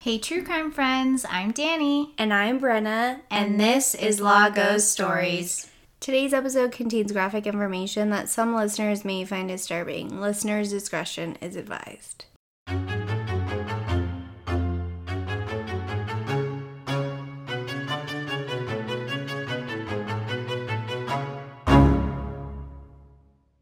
Hey, 0.00 0.18
true 0.18 0.44
crime 0.44 0.70
friends, 0.70 1.26
I'm 1.28 1.50
Danny. 1.50 2.14
And 2.18 2.32
I'm 2.32 2.60
Brenna, 2.60 3.18
And 3.32 3.58
this 3.58 3.96
is 3.96 4.20
Law 4.20 4.48
Ghost 4.48 4.92
Stories. 4.92 5.68
Today's 5.98 6.32
episode 6.32 6.70
contains 6.70 7.10
graphic 7.10 7.48
information 7.48 8.10
that 8.10 8.28
some 8.28 8.54
listeners 8.54 9.04
may 9.04 9.24
find 9.24 9.48
disturbing. 9.48 10.20
Listeners' 10.20 10.70
discretion 10.70 11.36
is 11.40 11.56
advised. 11.56 12.26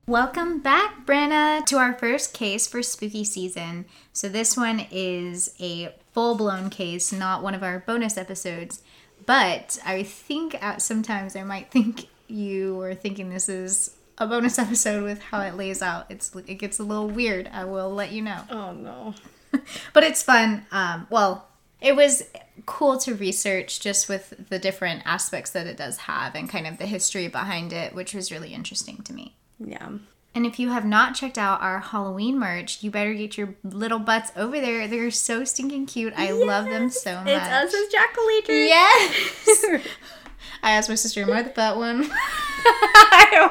Welcome 0.09 0.61
back, 0.61 1.05
Brenna, 1.05 1.67
to 1.67 1.79
our 1.79 1.93
first 1.93 2.33
case 2.33 2.69
for 2.69 2.81
spooky 2.81 3.25
season. 3.25 3.87
So, 4.13 4.29
this 4.29 4.57
one 4.57 4.87
is 4.93 5.53
a 5.59 5.97
full 6.13 6.37
blown 6.37 6.71
case, 6.71 7.13
not 7.13 7.43
one 7.43 7.57
of 7.57 7.65
our 7.65 7.81
bonus 7.81 8.17
episodes. 8.17 8.83
But 9.27 9.81
I 9.85 10.05
think 10.05 10.57
sometimes 10.79 11.35
I 11.35 11.43
might 11.43 11.73
think 11.73 12.07
you 12.29 12.77
were 12.77 12.95
thinking 12.95 13.31
this 13.31 13.49
is 13.49 13.97
a 14.17 14.29
bonus 14.29 14.59
episode 14.61 15.03
with 15.03 15.21
how 15.21 15.41
it 15.41 15.57
lays 15.57 15.83
out. 15.83 16.07
It's 16.09 16.33
it 16.37 16.55
gets 16.55 16.79
a 16.79 16.85
little 16.85 17.09
weird. 17.09 17.51
I 17.53 17.65
will 17.65 17.93
let 17.93 18.13
you 18.13 18.23
know. 18.23 18.43
Oh 18.49 18.73
no. 18.75 19.15
but 19.93 20.05
it's 20.05 20.23
fun. 20.23 20.67
Um, 20.71 21.09
well, 21.11 21.49
it 21.81 21.97
was 21.97 22.23
cool 22.65 22.97
to 22.99 23.17
research 23.17 23.81
just 23.81 24.09
with 24.09 24.51
the 24.51 24.61
different 24.61 25.03
aspects 25.05 25.51
that 25.51 25.67
it 25.67 25.77
does 25.77 25.97
have 25.97 26.37
and 26.37 26.49
kind 26.49 26.69
of 26.69 26.79
the 26.79 26.87
history 26.87 27.27
behind 27.27 27.73
it, 27.73 27.93
which 27.93 28.15
was 28.15 28.31
really 28.31 28.55
interesting 28.55 29.03
to 29.03 29.13
me. 29.13 29.35
Yeah. 29.59 29.89
And 30.35 30.45
if 30.45 30.59
you 30.59 30.69
have 30.69 30.85
not 30.85 31.15
checked 31.15 31.39
out 31.39 31.63
our 31.63 31.79
Halloween 31.81 32.39
merch, 32.39 32.83
you 32.83 32.91
better 32.91 33.15
get 33.15 33.39
your 33.39 33.55
little 33.65 33.99
butts 33.99 34.31
over 34.37 34.61
there. 34.61 34.87
They're 34.87 35.11
so 35.11 35.45
stinking 35.45 35.87
cute. 35.87 36.13
I 36.17 36.31
love 36.33 36.67
them 36.67 36.91
so 36.91 37.15
much. 37.21 37.29
It's 37.29 37.47
us 37.47 37.73
as 37.75 37.89
jack 37.91 38.15
o' 38.19 38.43
Yes. 38.49 39.65
I 40.63 40.73
asked 40.73 40.89
my 40.89 40.95
sister, 40.95 41.23
"Am 41.23 41.33
I 41.33 41.43
the 41.43 41.51
fat 41.51 41.77
one?" 41.77 42.11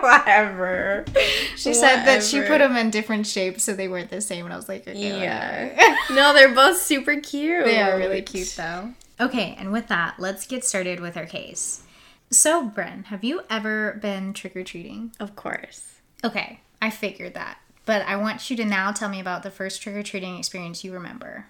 Whatever. 0.01 1.05
She 1.55 1.73
said 1.73 2.03
that 2.05 2.23
she 2.23 2.41
put 2.41 2.59
them 2.59 2.75
in 2.75 2.89
different 2.89 3.25
shapes 3.27 3.63
so 3.63 3.73
they 3.73 3.87
weren't 3.87 4.09
the 4.09 4.21
same, 4.21 4.45
and 4.45 4.53
I 4.53 4.57
was 4.57 4.67
like, 4.69 4.87
"Okay, 4.87 5.21
Yeah. 5.21 5.95
no, 6.11 6.33
they're 6.33 6.53
both 6.55 6.77
super 6.77 7.19
cute. 7.19 7.65
They 7.65 7.81
are 7.81 7.97
really 7.97 8.21
cute 8.21 8.53
though. 8.57 8.93
Okay, 9.19 9.55
and 9.57 9.71
with 9.71 9.87
that, 9.87 10.15
let's 10.19 10.45
get 10.45 10.63
started 10.65 10.99
with 10.99 11.15
our 11.17 11.25
case. 11.25 11.83
So, 12.31 12.69
Bren, 12.69 13.05
have 13.05 13.23
you 13.23 13.41
ever 13.49 13.97
been 14.01 14.33
trick 14.33 14.55
or 14.55 14.63
treating? 14.63 15.13
Of 15.19 15.35
course. 15.35 15.94
Okay, 16.25 16.59
I 16.81 16.89
figured 16.89 17.35
that. 17.35 17.59
But 17.85 18.01
I 18.07 18.15
want 18.15 18.49
you 18.49 18.57
to 18.57 18.65
now 18.65 18.91
tell 18.91 19.09
me 19.09 19.19
about 19.19 19.43
the 19.43 19.51
first 19.51 19.81
trick 19.81 19.95
or 19.95 20.01
treating 20.03 20.37
experience 20.37 20.83
you 20.83 20.91
remember. 20.91 21.45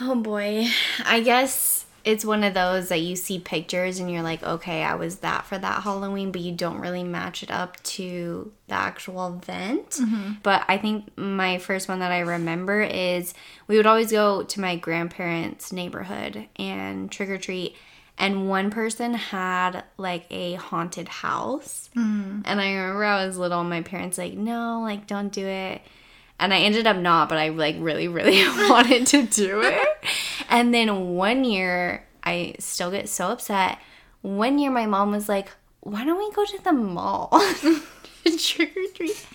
Oh 0.00 0.14
boy. 0.14 0.68
I 1.04 1.20
guess 1.20 1.86
it's 2.04 2.24
one 2.24 2.44
of 2.44 2.54
those 2.54 2.90
that 2.90 3.00
you 3.00 3.16
see 3.16 3.38
pictures 3.38 3.98
and 3.98 4.10
you're 4.10 4.22
like, 4.22 4.42
okay, 4.42 4.84
I 4.84 4.94
was 4.94 5.16
that 5.16 5.46
for 5.46 5.58
that 5.58 5.82
Halloween, 5.82 6.30
but 6.30 6.42
you 6.42 6.52
don't 6.52 6.78
really 6.78 7.02
match 7.02 7.42
it 7.42 7.50
up 7.50 7.82
to 7.84 8.52
the 8.68 8.74
actual 8.74 9.26
event. 9.28 9.90
Mm-hmm. 9.90 10.32
But 10.42 10.64
I 10.68 10.78
think 10.78 11.16
my 11.16 11.58
first 11.58 11.88
one 11.88 11.98
that 12.00 12.12
I 12.12 12.20
remember 12.20 12.82
is 12.82 13.34
we 13.66 13.76
would 13.76 13.86
always 13.86 14.12
go 14.12 14.42
to 14.44 14.60
my 14.60 14.76
grandparents' 14.76 15.72
neighborhood 15.72 16.46
and 16.56 17.10
trick 17.10 17.30
or 17.30 17.38
treat. 17.38 17.74
And 18.16 18.48
one 18.48 18.70
person 18.70 19.14
had 19.14 19.82
like 19.96 20.26
a 20.30 20.54
haunted 20.54 21.08
house. 21.08 21.90
Mm. 21.96 22.42
And 22.44 22.60
I 22.60 22.72
remember 22.72 23.04
I 23.04 23.26
was 23.26 23.36
little, 23.36 23.60
and 23.60 23.70
my 23.70 23.82
parents 23.82 24.18
like, 24.18 24.34
no, 24.34 24.80
like 24.82 25.06
don't 25.06 25.32
do 25.32 25.46
it. 25.46 25.82
And 26.38 26.52
I 26.52 26.58
ended 26.58 26.86
up 26.86 26.96
not, 26.96 27.28
but 27.28 27.38
I 27.38 27.48
like 27.50 27.76
really, 27.78 28.08
really 28.08 28.42
wanted 28.68 29.06
to 29.08 29.22
do 29.22 29.62
it. 29.62 29.88
And 30.48 30.72
then 30.72 31.14
one 31.14 31.44
year, 31.44 32.06
I 32.22 32.54
still 32.58 32.90
get 32.90 33.08
so 33.08 33.28
upset. 33.28 33.78
One 34.22 34.58
year, 34.58 34.70
my 34.70 34.86
mom 34.86 35.10
was 35.10 35.28
like, 35.28 35.48
why 35.80 36.04
don't 36.04 36.18
we 36.18 36.30
go 36.32 36.44
to 36.44 36.64
the 36.64 36.72
mall? 36.72 37.28
Trick 38.38 38.76
or 38.76 38.92
treat. 38.94 39.26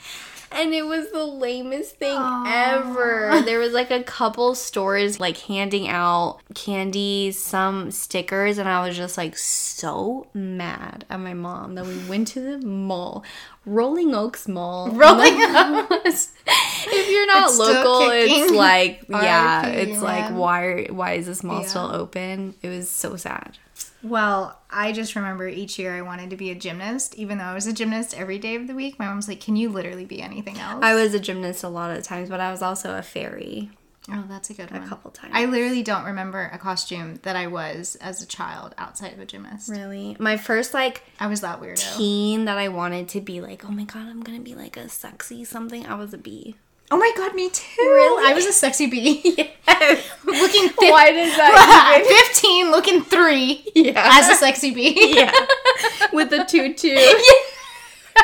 And 0.51 0.73
it 0.73 0.85
was 0.85 1.11
the 1.11 1.25
lamest 1.25 1.97
thing 1.97 2.17
ever. 2.47 3.41
There 3.45 3.59
was 3.59 3.73
like 3.73 3.91
a 3.91 4.03
couple 4.03 4.55
stores 4.55 5.19
like 5.19 5.37
handing 5.37 5.87
out 5.87 6.39
candy, 6.55 7.31
some 7.31 7.91
stickers, 7.91 8.57
and 8.57 8.67
I 8.67 8.85
was 8.85 8.97
just 8.97 9.17
like 9.17 9.37
so 9.37 10.27
mad 10.33 11.05
at 11.09 11.19
my 11.19 11.33
mom 11.33 11.75
that 11.75 11.85
we 11.85 11.97
went 12.09 12.27
to 12.29 12.41
the 12.41 12.57
mall, 12.65 13.23
Rolling 13.65 14.13
Oaks 14.13 14.47
Mall. 14.47 14.89
Rolling 14.91 15.35
Oaks. 15.41 16.33
if 16.45 17.09
you're 17.11 17.27
not 17.27 17.49
It's 17.49 17.57
local, 17.59 18.09
it's 18.11 18.51
like 18.51 19.05
yeah, 19.09 19.67
it's 19.67 20.01
like 20.01 20.31
why 20.31 20.63
are- 20.65 20.93
why 20.93 21.13
is 21.13 21.25
this 21.27 21.43
mall 21.43 21.61
Yeah. 21.61 21.67
still 21.67 21.91
open? 21.93 22.55
It 22.61 22.67
was 22.69 22.89
so 22.89 23.15
sad. 23.15 23.57
Well, 24.01 24.57
I 24.69 24.91
just 24.91 25.15
remember 25.15 25.47
each 25.47 25.77
year 25.77 25.95
I 25.95 26.01
wanted 26.01 26.29
to 26.29 26.37
be 26.37 26.51
a 26.51 26.55
gymnast, 26.55 27.15
even 27.15 27.37
though 27.37 27.45
I 27.45 27.53
was 27.53 27.67
a 27.67 27.73
gymnast 27.73 28.17
every 28.17 28.39
day 28.39 28.55
of 28.55 28.67
the 28.67 28.75
week. 28.75 28.97
My 28.97 29.07
mom's 29.07 29.27
like, 29.27 29.41
"Can 29.41 29.55
you 29.55 29.69
literally 29.69 30.05
be 30.05 30.21
anything 30.21 30.57
else?" 30.57 30.83
I 30.83 30.93
was 30.95 31.13
a 31.13 31.19
gymnast 31.19 31.63
a 31.63 31.69
lot 31.69 31.95
of 31.95 32.03
times, 32.03 32.29
but 32.29 32.39
I 32.39 32.51
was 32.51 32.61
also 32.61 32.97
a 32.97 33.01
fairy 33.01 33.71
oh, 34.11 34.23
that's 34.27 34.49
a 34.49 34.53
good 34.53 34.71
one. 34.71 34.83
a 34.83 34.87
couple 34.87 35.11
times. 35.11 35.33
I 35.35 35.45
literally 35.45 35.83
don't 35.83 36.05
remember 36.05 36.49
a 36.53 36.57
costume 36.57 37.19
that 37.23 37.35
I 37.35 37.47
was 37.47 37.95
as 37.97 38.21
a 38.21 38.25
child 38.25 38.73
outside 38.77 39.13
of 39.13 39.19
a 39.19 39.25
gymnast. 39.25 39.69
really 39.69 40.15
my 40.19 40.37
first 40.37 40.73
like 40.73 41.03
I 41.19 41.27
was 41.27 41.41
that 41.41 41.61
weirdo. 41.61 41.97
teen 41.97 42.45
that 42.45 42.57
I 42.57 42.69
wanted 42.69 43.09
to 43.09 43.21
be 43.21 43.41
like, 43.41 43.65
oh 43.65 43.71
my 43.71 43.83
god, 43.83 44.07
I'm 44.07 44.21
gonna 44.21 44.39
be 44.39 44.55
like 44.55 44.77
a 44.77 44.89
sexy 44.89 45.43
something. 45.43 45.85
I 45.85 45.95
was 45.95 46.13
a 46.13 46.17
bee. 46.17 46.55
Oh 46.91 46.97
my 46.97 47.11
god, 47.15 47.35
me 47.35 47.49
too. 47.49 47.63
Really? 47.79 48.31
I 48.31 48.33
was 48.33 48.45
a 48.47 48.51
sexy 48.53 48.87
bee. 48.87 49.21
looking 50.25 50.69
Why 50.77 51.11
does 51.11 51.35
that? 51.37 51.95
At 52.01 52.05
15, 52.05 52.71
looking 52.71 53.01
three 53.03 53.63
Yeah. 53.75 54.09
as 54.11 54.27
a 54.29 54.35
sexy 54.35 54.71
bee. 54.71 55.15
yeah, 55.15 55.31
with 56.13 56.29
the 56.31 56.43
tutu. 56.45 56.95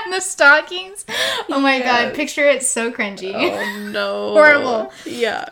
and 0.03 0.12
the 0.14 0.20
stockings. 0.20 1.06
Oh 1.50 1.59
my 1.59 1.78
Yeah. 1.78 2.06
god, 2.06 2.16
picture 2.16 2.48
it 2.48 2.64
so 2.64 2.92
cringy. 2.92 3.34
Oh 3.36 3.90
no, 3.92 4.30
Horrible. 4.34 4.92
Yeah. 5.06 5.46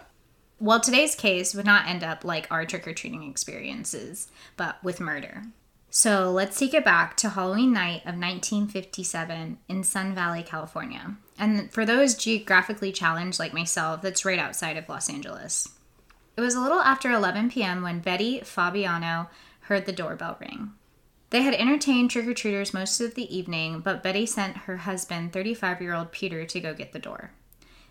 Well, 0.60 0.80
today's 0.80 1.14
case 1.16 1.54
would 1.54 1.66
not 1.66 1.88
end 1.88 2.04
up 2.04 2.24
like 2.24 2.48
our 2.50 2.66
trick 2.66 2.88
or 2.88 2.94
treating 2.94 3.30
experiences, 3.30 4.30
but 4.58 4.82
with 4.84 5.00
murder. 5.00 5.44
So 5.96 6.32
let's 6.32 6.58
take 6.58 6.74
it 6.74 6.84
back 6.84 7.16
to 7.18 7.30
Halloween 7.30 7.72
night 7.72 8.02
of 8.02 8.18
1957 8.18 9.60
in 9.70 9.84
Sun 9.84 10.16
Valley, 10.16 10.42
California. 10.42 11.18
And 11.38 11.72
for 11.72 11.86
those 11.86 12.16
geographically 12.16 12.92
challenged 12.92 13.38
like 13.38 13.54
myself, 13.54 14.02
that's 14.02 14.26
right 14.26 14.40
outside 14.40 14.76
of 14.76 14.90
Los 14.90 15.08
Angeles. 15.08 15.70
It 16.36 16.42
was 16.42 16.56
a 16.56 16.62
little 16.62 16.80
after 16.80 17.12
11 17.12 17.52
p.m. 17.52 17.84
when 17.84 18.00
Betty 18.00 18.40
Fabiano 18.40 19.30
heard 19.62 19.86
the 19.86 19.92
doorbell 19.92 20.36
ring. 20.42 20.72
They 21.30 21.44
had 21.44 21.54
entertained 21.54 22.10
trick 22.10 22.26
or 22.26 22.34
treaters 22.34 22.74
most 22.74 23.00
of 23.00 23.14
the 23.14 23.32
evening, 23.34 23.82
but 23.82 24.02
Betty 24.02 24.26
sent 24.26 24.58
her 24.58 24.78
husband, 24.78 25.32
35 25.32 25.80
year 25.80 25.94
old 25.94 26.12
Peter, 26.12 26.44
to 26.44 26.60
go 26.60 26.74
get 26.74 26.94
the 26.94 26.98
door. 26.98 27.34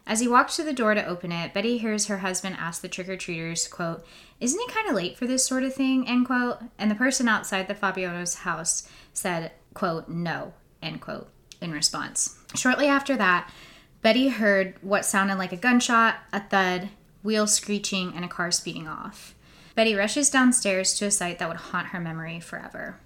As 0.07 0.21
he 0.21 0.29
walks 0.29 0.57
to 0.57 0.65
the 0.65 0.73
door 0.73 0.95
to 0.95 1.07
open 1.07 1.31
it, 1.31 1.55
Betty 1.55 1.79
hears 1.79 2.07
her 2.07 2.19
husband 2.19 2.57
ask 2.59 2.83
the 2.83 2.89
trick 2.89 3.09
or 3.09 3.17
treaters, 3.17 3.69
quote, 3.69 4.05
Isn't 4.41 4.61
it 4.61 4.75
kind 4.75 4.89
of 4.89 4.97
late 4.97 5.17
for 5.17 5.27
this 5.27 5.45
sort 5.45 5.63
of 5.63 5.75
thing? 5.75 6.09
End 6.09 6.27
quote. 6.27 6.59
And 6.79 6.91
the 6.91 6.97
person 6.97 7.29
outside 7.29 7.69
the 7.69 7.75
Fabiano's 7.75 8.37
house 8.37 8.89
said, 9.13 9.53
quote, 9.75 10.09
No, 10.09 10.55
end 10.83 11.01
quote, 11.01 11.29
in 11.61 11.73
response. 11.73 12.39
Shortly 12.55 12.89
after 12.89 13.17
that, 13.17 13.51
Betty 14.03 14.29
heard 14.29 14.75
what 14.83 15.05
sounded 15.05 15.37
like 15.37 15.53
a 15.53 15.57
gunshot, 15.57 16.17
a 16.33 16.41
thud, 16.41 16.89
wheels 17.23 17.55
screeching, 17.55 18.13
and 18.17 18.25
a 18.25 18.29
car 18.29 18.51
speeding 18.51 18.89
off. 18.89 19.35
Betty 19.77 19.95
rushes 19.95 20.29
downstairs 20.29 20.95
to 20.95 21.07
a 21.07 21.11
sight 21.11 21.39
that 21.39 21.49
would 21.49 21.57
haunt 21.57 21.89
her 21.89 22.01
memory 22.01 22.41
forever. 22.41 22.99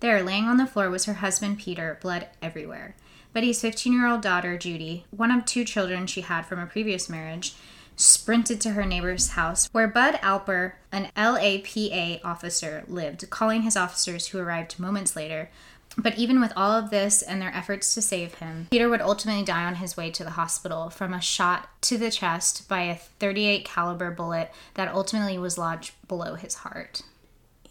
There, 0.00 0.22
laying 0.22 0.44
on 0.44 0.56
the 0.58 0.66
floor, 0.66 0.88
was 0.90 1.06
her 1.06 1.14
husband 1.14 1.58
Peter, 1.58 1.98
blood 2.00 2.28
everywhere. 2.40 2.94
Betty's 3.34 3.60
15 3.60 3.92
year 3.92 4.06
old 4.06 4.22
daughter, 4.22 4.56
Judy, 4.56 5.06
one 5.10 5.32
of 5.32 5.44
two 5.44 5.64
children 5.64 6.06
she 6.06 6.20
had 6.20 6.46
from 6.46 6.60
a 6.60 6.66
previous 6.66 7.08
marriage, 7.08 7.54
sprinted 7.96 8.60
to 8.60 8.70
her 8.70 8.84
neighbor's 8.84 9.30
house 9.30 9.68
where 9.72 9.88
Bud 9.88 10.14
Alper, 10.22 10.74
an 10.92 11.10
LAPD 11.16 12.20
officer, 12.24 12.84
lived, 12.86 13.28
calling 13.30 13.62
his 13.62 13.76
officers 13.76 14.28
who 14.28 14.38
arrived 14.38 14.78
moments 14.78 15.16
later. 15.16 15.50
But 15.98 16.16
even 16.16 16.40
with 16.40 16.52
all 16.56 16.70
of 16.70 16.90
this 16.90 17.22
and 17.22 17.42
their 17.42 17.54
efforts 17.54 17.92
to 17.94 18.02
save 18.02 18.34
him, 18.34 18.68
Peter 18.70 18.88
would 18.88 19.00
ultimately 19.00 19.44
die 19.44 19.64
on 19.64 19.76
his 19.76 19.96
way 19.96 20.12
to 20.12 20.22
the 20.22 20.30
hospital 20.30 20.88
from 20.88 21.12
a 21.12 21.20
shot 21.20 21.68
to 21.82 21.98
the 21.98 22.12
chest 22.12 22.68
by 22.68 22.82
a 22.82 22.94
38 22.94 23.64
caliber 23.64 24.12
bullet 24.12 24.52
that 24.74 24.94
ultimately 24.94 25.38
was 25.38 25.58
lodged 25.58 25.92
below 26.06 26.36
his 26.36 26.54
heart. 26.54 27.02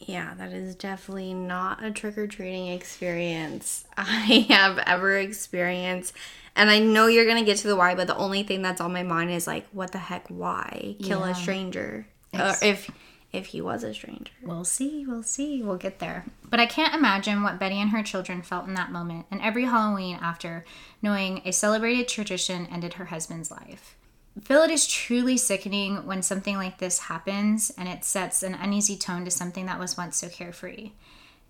Yeah, 0.08 0.34
that 0.36 0.52
is 0.54 0.76
definitely 0.76 1.34
not 1.34 1.84
a 1.84 1.92
trick 1.92 2.18
or 2.18 2.28
treating 2.28 2.68
experience 2.68 3.86
I 3.98 4.46
have 4.50 4.78
ever 4.80 5.18
experienced. 5.18 6.14
And 6.56 6.70
I 6.70 6.80
know 6.80 7.08
you're 7.08 7.26
gonna 7.26 7.44
get 7.44 7.58
to 7.58 7.68
the 7.68 7.76
why, 7.76 7.96
but 7.96 8.08
the 8.08 8.16
only 8.18 8.44
thing 8.44 8.62
that's 8.62 8.82
on 8.82 8.94
my 8.94 9.04
mind 9.04 9.32
is 9.32 9.48
like, 9.48 9.66
what 9.72 9.92
the 9.92 9.98
heck? 9.98 10.28
Why 10.28 10.96
kill 11.02 11.22
Yeah. 11.22 11.32
a 11.32 11.36
stranger? 11.36 12.08
Uh, 12.34 12.56
or 12.62 12.68
if 12.68 12.90
if 13.32 13.48
he 13.48 13.62
was 13.62 13.84
a 13.84 13.92
stranger. 13.96 14.32
We'll 14.44 14.64
see, 14.64 15.06
we'll 15.08 15.24
see, 15.24 15.64
we'll 15.64 15.78
get 15.78 15.98
there. 15.98 16.26
But 16.48 16.60
I 16.60 16.68
can't 16.68 16.94
imagine 16.94 17.42
what 17.42 17.58
Betty 17.60 17.82
and 17.82 17.90
her 17.90 18.04
children 18.04 18.44
felt 18.44 18.68
in 18.68 18.76
that 18.76 18.92
moment 18.92 19.26
and 19.32 19.42
every 19.42 19.66
Halloween 19.66 20.20
after 20.22 20.64
knowing 21.02 21.42
a 21.44 21.52
celebrated 21.52 22.08
tradition 22.08 22.68
ended 22.72 22.94
her 22.96 23.06
husband's 23.06 23.50
life. 23.50 23.96
Phil, 24.42 24.64
it 24.64 24.72
is 24.72 24.88
truly 24.88 25.38
sickening 25.38 26.06
when 26.08 26.22
something 26.22 26.56
like 26.58 26.80
this 26.80 27.00
happens 27.00 27.72
and 27.78 27.88
it 27.88 28.04
sets 28.04 28.42
an 28.42 28.56
uneasy 28.56 28.98
tone 28.98 29.26
to 29.26 29.32
something 29.32 29.66
that 29.68 29.80
was 29.80 29.98
once 29.98 30.18
so 30.18 30.28
carefree. 30.28 30.92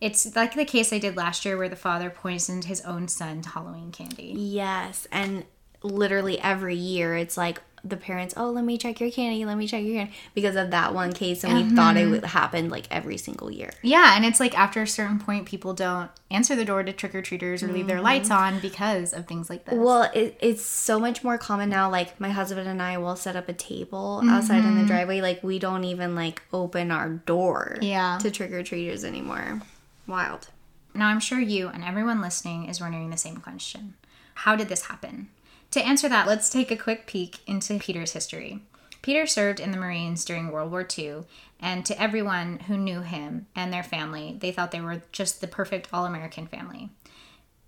It's 0.02 0.36
like 0.36 0.54
the 0.54 0.66
case 0.66 0.92
I 0.92 1.00
did 1.00 1.16
last 1.16 1.46
year 1.46 1.58
where 1.58 1.70
the 1.70 1.78
father 1.78 2.10
poisoned 2.10 2.66
his 2.66 2.82
own 2.82 3.08
son's 3.08 3.48
Halloween 3.48 3.92
candy. 3.92 4.34
Yes, 4.36 5.08
and 5.12 5.46
literally 5.82 6.40
every 6.40 6.76
year 6.76 7.16
it's 7.16 7.38
like 7.38 7.62
the 7.84 7.98
parents, 7.98 8.34
oh, 8.38 8.50
let 8.50 8.64
me 8.64 8.78
check 8.78 9.00
your 9.02 9.12
candy, 9.12 9.44
let 9.44 9.58
me 9.58 9.68
check 9.68 9.84
your 9.84 9.96
candy, 9.96 10.14
because 10.34 10.56
of 10.56 10.72
that 10.72 10.94
one 10.94 11.12
case, 11.12 11.44
and 11.44 11.54
we 11.54 11.76
thought 11.76 11.98
it 11.98 12.02
mm-hmm. 12.02 12.12
would 12.12 12.26
happen 12.26 12.70
like 12.70 12.88
every 12.90 13.18
single 13.18 13.52
year. 13.52 13.72
Yeah, 13.82 14.16
and 14.16 14.24
it's 14.24 14.40
like 14.40 14.58
after 14.58 14.82
a 14.82 14.88
certain 14.88 15.20
point, 15.20 15.46
people 15.46 15.74
don't 15.74 16.10
answer 16.32 16.56
the 16.56 16.64
door 16.64 16.84
to 16.84 16.94
trick 16.94 17.14
or 17.14 17.22
treaters 17.22 17.62
or 17.62 17.68
leave 17.68 17.88
their 17.88 17.98
mm-hmm. 17.98 18.06
lights 18.06 18.32
on 18.32 18.60
because 18.60 19.12
of 19.14 19.28
things 19.28 19.50
like 19.50 19.66
this. 19.66 19.76
Well, 19.76 20.10
it, 20.14 20.38
it's 20.40 20.64
so 20.64 21.00
much 21.00 21.24
more 21.24 21.38
common 21.38 21.70
now. 21.70 21.90
Like 21.90 22.20
my 22.20 22.30
husband 22.30 22.68
and 22.68 22.82
I 22.82 22.98
will 22.98 23.18
set 23.18 23.36
up 23.36 23.50
a 23.50 23.54
table 23.54 24.22
outside 24.26 24.60
in 24.60 24.64
the 24.64 24.82
mm-hmm. 24.82 24.88
driveway. 24.88 25.22
Like 25.22 25.44
we 25.44 25.60
don't 25.60 25.84
even 25.84 26.16
like 26.16 26.42
open 26.54 26.90
our 26.90 27.10
door 27.10 27.78
Yeah. 27.82 28.18
to 28.22 28.32
trick 28.32 28.52
or 28.52 28.64
treaters 28.64 29.04
anymore. 29.04 29.62
Wild. 30.08 30.48
Now, 30.96 31.08
I'm 31.08 31.20
sure 31.20 31.40
you 31.40 31.70
and 31.70 31.84
everyone 31.84 32.22
listening 32.22 32.70
is 32.70 32.80
wondering 32.80 33.10
the 33.10 33.18
same 33.18 33.38
question 33.38 33.96
How 34.36 34.56
did 34.56 34.70
this 34.70 34.84
happen? 34.84 35.30
To 35.74 35.84
answer 35.84 36.08
that, 36.08 36.28
let's 36.28 36.52
take 36.52 36.70
a 36.70 36.78
quick 36.78 37.08
peek 37.08 37.40
into 37.48 37.80
Peter's 37.80 38.14
history. 38.14 38.60
Peter 39.02 39.26
served 39.26 39.60
in 39.60 39.72
the 39.72 39.78
Marines 39.80 40.24
during 40.24 40.52
World 40.52 40.70
War 40.70 40.88
II, 40.96 41.24
and 41.60 41.84
to 41.88 42.00
everyone 42.00 42.60
who 42.68 42.78
knew 42.78 43.02
him 43.02 43.48
and 43.56 43.74
their 43.74 43.82
family, 43.82 44.38
they 44.40 44.52
thought 44.52 44.70
they 44.70 44.82
were 44.82 45.02
just 45.12 45.42
the 45.42 45.48
perfect 45.48 45.88
all 45.92 46.06
American 46.06 46.46
family. 46.46 46.92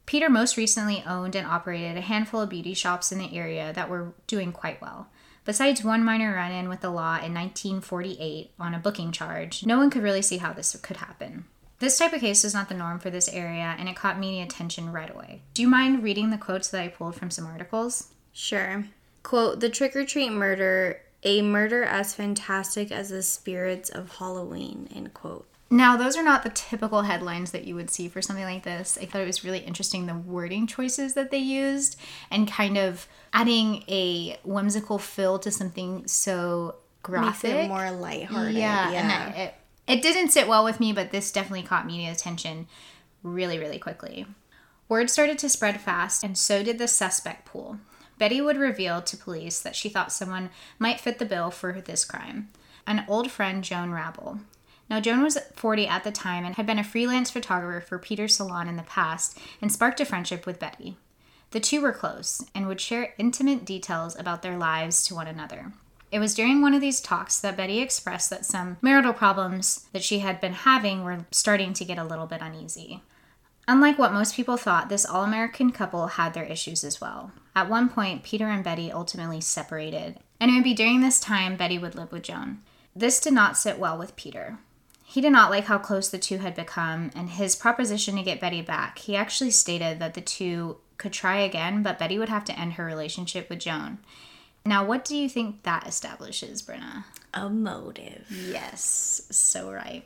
Peter 0.06 0.30
most 0.30 0.56
recently 0.56 1.04
owned 1.07 1.36
and 1.36 1.48
operated 1.48 1.98
a 1.98 2.02
handful 2.02 2.42
of 2.42 2.50
beauty 2.52 2.75
shops 2.75 3.12
in 3.12 3.18
the 3.18 3.36
area 3.36 3.74
that 3.74 3.90
were 3.90 4.13
doing 4.28 4.51
quite 4.51 4.80
well. 4.80 5.08
Besides 5.44 5.84
one 5.84 6.04
minor 6.04 6.36
run 6.36 6.51
in 6.51 6.69
with 6.69 6.81
the 6.81 6.92
law 6.92 7.16
in 7.16 7.34
1948 7.34 8.51
on 8.60 8.75
a 8.75 8.80
booking 8.80 9.12
charge, 9.13 9.66
no 9.66 9.80
one 9.80 9.90
could 9.90 10.04
really 10.04 10.22
see 10.22 10.38
how 10.38 10.54
this 10.54 10.75
could 10.75 10.98
happen. 10.98 11.46
This 11.80 11.98
type 11.98 12.13
of 12.13 12.22
case 12.22 12.44
is 12.45 12.54
not 12.54 12.69
the 12.69 12.75
norm 12.75 13.00
for 13.00 13.10
this 13.10 13.27
area, 13.30 13.75
and 13.77 13.89
it 13.89 13.95
caught 13.95 14.18
media 14.19 14.44
attention 14.44 14.92
right 14.92 15.13
away. 15.13 15.42
Do 15.54 15.62
you 15.62 15.68
mind 15.68 16.04
reading 16.04 16.30
the 16.30 16.38
quotes 16.38 16.69
that 16.69 16.81
I 16.81 16.88
pulled 16.88 17.16
from 17.16 17.30
some 17.30 17.45
articles? 17.45 18.13
Sure. 18.31 18.86
Quote 19.24 19.60
The 19.60 19.69
trick 19.69 19.95
or 19.95 20.06
treat 20.06 20.31
murder, 20.31 21.01
a 21.24 21.42
murder 21.42 21.83
as 21.83 22.13
fantastic 22.16 22.92
as 22.92 23.10
the 23.10 23.22
spirits 23.24 23.89
of 23.89 24.18
Halloween. 24.18 24.88
End 24.95 25.13
quote. 25.13 25.48
Now, 25.69 25.98
those 25.98 26.16
are 26.16 26.24
not 26.24 26.44
the 26.44 26.50
typical 26.51 27.01
headlines 27.01 27.51
that 27.51 27.66
you 27.66 27.74
would 27.75 27.89
see 27.89 28.07
for 28.07 28.22
something 28.22 28.45
like 28.45 28.63
this. 28.63 28.98
I 29.01 29.06
thought 29.06 29.22
it 29.22 29.25
was 29.27 29.44
really 29.44 29.60
interesting 29.60 30.06
the 30.06 30.13
wording 30.13 30.68
choices 30.68 31.16
that 31.16 31.31
they 31.31 31.39
used 31.39 32.00
and 32.30 32.48
kind 32.50 32.77
of 32.77 33.07
adding 33.33 33.83
a 33.89 34.38
whimsical 34.44 35.00
fill 35.00 35.39
to 35.39 35.51
something 35.51 36.07
so 36.07 36.75
Makes 36.75 37.01
graphic. 37.04 37.51
it 37.51 37.68
more 37.68 37.89
lighthearted. 37.92 38.56
yeah, 38.56 38.92
Yeah. 38.92 39.00
and 39.01 39.12
I, 39.36 39.38
it, 39.39 39.54
it 39.88 40.02
didn't 40.02 40.32
sit 40.32 40.48
well 40.48 40.64
with 40.64 40.80
me, 40.80 40.94
but 40.94 41.12
this 41.12 41.32
definitely 41.32 41.64
caught 41.64 41.86
media 41.86 42.12
attention 42.12 42.68
really, 43.24 43.58
really 43.60 43.80
quickly. 43.80 44.26
Word 44.88 45.10
started 45.10 45.40
to 45.40 45.50
spread 45.50 45.82
fast, 45.82 46.24
and 46.24 46.38
so 46.38 46.64
did 46.64 46.78
the 46.78 46.88
suspect 46.88 47.46
pool. 47.46 47.80
Betty 48.18 48.40
would 48.40 48.58
reveal 48.58 49.02
to 49.02 49.18
police 49.18 49.60
that 49.60 49.76
she 49.76 49.90
thought 49.90 50.12
someone 50.12 50.50
might 50.80 51.00
fit 51.00 51.20
the 51.20 51.26
bill 51.26 51.52
for 51.52 51.82
this 51.82 52.06
crime 52.06 52.50
an 52.88 53.04
old 53.08 53.32
friend, 53.32 53.64
Joan 53.64 53.90
Rabble. 53.90 54.40
Now, 54.92 55.00
Joan 55.00 55.24
was 55.24 55.40
40 55.56 55.88
at 55.88 56.04
the 56.04 56.12
time 56.12 56.46
and 56.46 56.56
had 56.56 56.68
been 56.68 56.78
a 56.78 56.84
freelance 56.84 57.32
photographer 57.32 57.84
for 57.84 57.98
Peter's 57.98 58.36
salon 58.36 58.68
in 58.70 58.76
the 58.76 58.84
past 58.84 59.40
and 59.60 59.72
sparked 59.72 60.00
a 60.00 60.06
friendship 60.06 60.46
with 60.46 60.60
Betty. 60.60 60.96
The 61.50 61.60
two 61.60 61.82
were 61.82 61.92
close 61.92 62.46
and 62.54 62.68
would 62.68 62.80
share 62.80 63.16
intimate 63.18 63.66
details 63.66 64.16
about 64.16 64.44
their 64.44 64.58
lives 64.58 65.04
to 65.08 65.16
one 65.16 65.26
another. 65.26 65.74
It 66.12 66.19
was 66.19 66.36
during 66.36 66.62
one 66.62 66.74
of 66.74 66.81
these 66.81 67.02
talks 67.02 67.40
that 67.40 67.57
Betty 67.57 67.80
expressed 67.80 68.30
that 68.30 68.46
some 68.46 68.78
marital 68.81 69.13
problems 69.13 69.88
that 69.92 70.04
she 70.04 70.19
had 70.19 70.40
been 70.40 70.54
having 70.54 71.04
were 71.04 71.25
starting 71.31 71.74
to 71.74 71.86
get 71.86 71.98
a 71.98 72.04
little 72.04 72.25
bit 72.28 72.42
uneasy. 72.42 73.02
Unlike 73.68 73.98
what 73.98 74.13
most 74.13 74.36
people 74.36 74.57
thought, 74.57 74.90
this 74.90 75.06
all 75.06 75.24
American 75.24 75.72
couple 75.72 76.07
had 76.07 76.34
their 76.34 76.44
issues 76.44 76.84
as 76.84 77.02
well. 77.02 77.31
At 77.56 77.69
one 77.69 77.90
point, 77.90 78.24
Peter 78.24 78.48
and 78.48 78.63
Betty 78.63 78.92
ultimately 78.92 79.42
separated, 79.42 80.19
and 80.40 80.52
it 80.52 80.54
would 80.54 80.63
be 80.63 80.75
during 80.75 81.02
this 81.02 81.19
time 81.19 81.56
Betty 81.56 81.78
would 81.80 81.96
live 81.96 82.12
with 82.12 82.24
Joan. 82.24 82.60
This 82.96 83.19
did 83.19 83.34
not 83.34 83.58
sit 83.58 83.80
well 83.80 83.98
with 83.98 84.16
Peter. 84.16 84.60
He 85.04 85.19
did 85.19 85.31
not 85.31 85.50
like 85.50 85.66
how 85.66 85.80
close 85.80 86.10
the 86.10 86.19
two 86.19 86.38
had 86.38 86.56
become, 86.56 87.10
and 87.16 87.30
his 87.30 87.56
proposition 87.56 88.16
to 88.18 88.24
get 88.24 88.40
Betty 88.40 88.62
back. 88.62 89.00
He 89.00 89.16
actually 89.16 89.51
stated 89.51 90.00
that 90.00 90.13
the 90.13 90.22
two 90.22 90.78
could 90.98 91.13
try 91.13 91.38
again, 91.38 91.81
but 91.81 91.98
Betty 91.98 92.19
would 92.19 92.30
have 92.30 92.46
to 92.46 92.60
end 92.60 92.74
her 92.74 92.86
relationship 92.86 93.50
with 93.50 93.60
Joan. 93.60 94.00
Now, 94.66 94.84
what 94.84 95.06
do 95.06 95.16
you 95.16 95.30
think 95.30 95.64
that 95.64 95.88
establishes, 95.88 96.64
Brenna? 96.64 97.04
A 97.34 97.50
motive. 97.50 98.26
Yes, 98.30 99.28
so 99.30 99.72
right. 99.72 100.04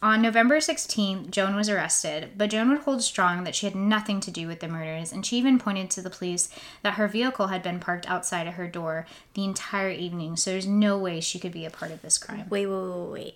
On 0.00 0.22
November 0.22 0.58
16th, 0.58 1.30
Joan 1.30 1.56
was 1.56 1.68
arrested, 1.68 2.30
but 2.36 2.50
Joan 2.50 2.70
would 2.70 2.80
hold 2.80 3.02
strong 3.02 3.42
that 3.44 3.54
she 3.54 3.66
had 3.66 3.74
nothing 3.74 4.20
to 4.20 4.30
do 4.30 4.46
with 4.46 4.60
the 4.60 4.68
murders, 4.68 5.12
and 5.12 5.26
she 5.26 5.36
even 5.36 5.58
pointed 5.58 5.90
to 5.90 6.00
the 6.02 6.08
police 6.08 6.48
that 6.82 6.94
her 6.94 7.08
vehicle 7.08 7.48
had 7.48 7.62
been 7.62 7.80
parked 7.80 8.08
outside 8.08 8.46
of 8.46 8.54
her 8.54 8.68
door 8.68 9.06
the 9.34 9.44
entire 9.44 9.90
evening, 9.90 10.36
so 10.36 10.52
there's 10.52 10.68
no 10.68 10.96
way 10.96 11.20
she 11.20 11.38
could 11.40 11.52
be 11.52 11.64
a 11.66 11.70
part 11.70 11.90
of 11.90 12.00
this 12.00 12.16
crime. 12.16 12.46
Wait, 12.48 12.66
wait, 12.66 12.88
wait, 12.88 13.10
wait. 13.10 13.34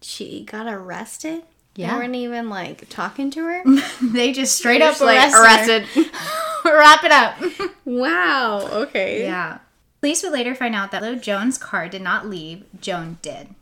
She 0.00 0.44
got 0.44 0.66
arrested? 0.66 1.42
Yeah. 1.76 1.92
They 1.92 2.00
weren't 2.00 2.14
even 2.16 2.48
like 2.48 2.88
talking 2.88 3.30
to 3.32 3.44
her? 3.44 3.62
they 4.02 4.32
just 4.32 4.56
straight 4.56 4.82
up 4.82 4.92
Just, 4.92 5.02
like, 5.02 5.32
arrested. 5.32 5.84
her. 5.84 6.02
Wrap 6.64 7.04
it 7.04 7.12
up. 7.12 7.36
wow. 7.84 8.66
Okay. 8.82 9.22
Yeah. 9.22 9.58
Police 10.00 10.22
would 10.22 10.32
later 10.32 10.54
find 10.54 10.74
out 10.74 10.90
that 10.92 11.02
though 11.02 11.16
Joan's 11.16 11.58
car 11.58 11.88
did 11.88 12.02
not 12.02 12.28
leave, 12.28 12.64
Joan 12.80 13.18
did. 13.22 13.54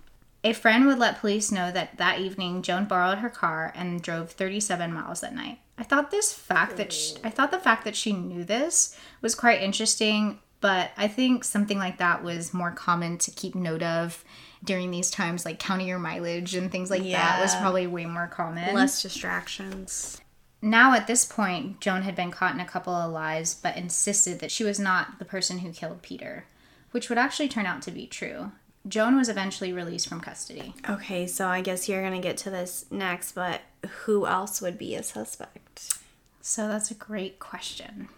A 0.44 0.52
friend 0.52 0.86
would 0.86 0.98
let 0.98 1.18
police 1.18 1.50
know 1.50 1.72
that 1.72 1.96
that 1.98 2.20
evening 2.20 2.62
Joan 2.62 2.84
borrowed 2.84 3.18
her 3.18 3.30
car 3.30 3.72
and 3.74 4.02
drove 4.02 4.30
37 4.30 4.92
miles 4.92 5.20
that 5.20 5.34
night. 5.34 5.58
I 5.78 5.82
thought 5.82 6.10
this 6.10 6.32
fact 6.32 6.76
that 6.76 6.92
she, 6.92 7.16
I 7.24 7.30
thought 7.30 7.50
the 7.50 7.58
fact 7.58 7.84
that 7.84 7.96
she 7.96 8.12
knew 8.12 8.44
this 8.44 8.96
was 9.20 9.34
quite 9.34 9.60
interesting, 9.60 10.38
but 10.60 10.90
I 10.96 11.08
think 11.08 11.44
something 11.44 11.78
like 11.78 11.98
that 11.98 12.22
was 12.22 12.54
more 12.54 12.70
common 12.70 13.18
to 13.18 13.30
keep 13.30 13.54
note 13.54 13.82
of 13.82 14.24
during 14.64 14.90
these 14.90 15.10
times 15.10 15.44
like 15.44 15.58
counting 15.58 15.86
your 15.86 15.98
mileage 15.98 16.54
and 16.54 16.70
things 16.70 16.90
like 16.90 17.02
that 17.02 17.40
was 17.40 17.54
probably 17.56 17.86
way 17.86 18.06
more 18.06 18.26
common. 18.26 18.74
Less 18.74 19.02
distractions. 19.02 20.20
Now, 20.62 20.94
at 20.94 21.06
this 21.06 21.24
point, 21.24 21.80
Joan 21.80 22.02
had 22.02 22.16
been 22.16 22.30
caught 22.30 22.54
in 22.54 22.60
a 22.60 22.66
couple 22.66 22.94
of 22.94 23.12
lies, 23.12 23.54
but 23.54 23.76
insisted 23.76 24.40
that 24.40 24.50
she 24.50 24.64
was 24.64 24.78
not 24.78 25.18
the 25.18 25.24
person 25.24 25.58
who 25.58 25.72
killed 25.72 26.02
Peter, 26.02 26.46
which 26.90 27.08
would 27.08 27.18
actually 27.18 27.48
turn 27.48 27.66
out 27.66 27.82
to 27.82 27.90
be 27.90 28.06
true. 28.06 28.52
Joan 28.88 29.16
was 29.16 29.28
eventually 29.28 29.72
released 29.72 30.08
from 30.08 30.20
custody. 30.20 30.74
Okay, 30.88 31.26
so 31.26 31.48
I 31.48 31.60
guess 31.60 31.88
you're 31.88 32.02
gonna 32.02 32.20
get 32.20 32.36
to 32.38 32.50
this 32.50 32.86
next, 32.90 33.32
but 33.32 33.62
who 34.04 34.26
else 34.26 34.60
would 34.62 34.78
be 34.78 34.94
a 34.94 35.02
suspect? 35.02 35.98
So 36.40 36.68
that's 36.68 36.90
a 36.90 36.94
great 36.94 37.38
question. 37.38 38.08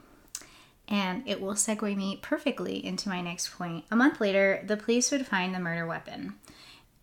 And 0.86 1.26
it 1.26 1.40
will 1.40 1.54
segue 1.54 1.96
me 1.96 2.18
perfectly 2.22 2.84
into 2.84 3.08
my 3.08 3.20
next 3.20 3.56
point. 3.56 3.84
A 3.90 3.96
month 3.96 4.20
later, 4.20 4.62
the 4.66 4.76
police 4.76 5.10
would 5.10 5.26
find 5.26 5.54
the 5.54 5.58
murder 5.58 5.86
weapon. 5.86 6.34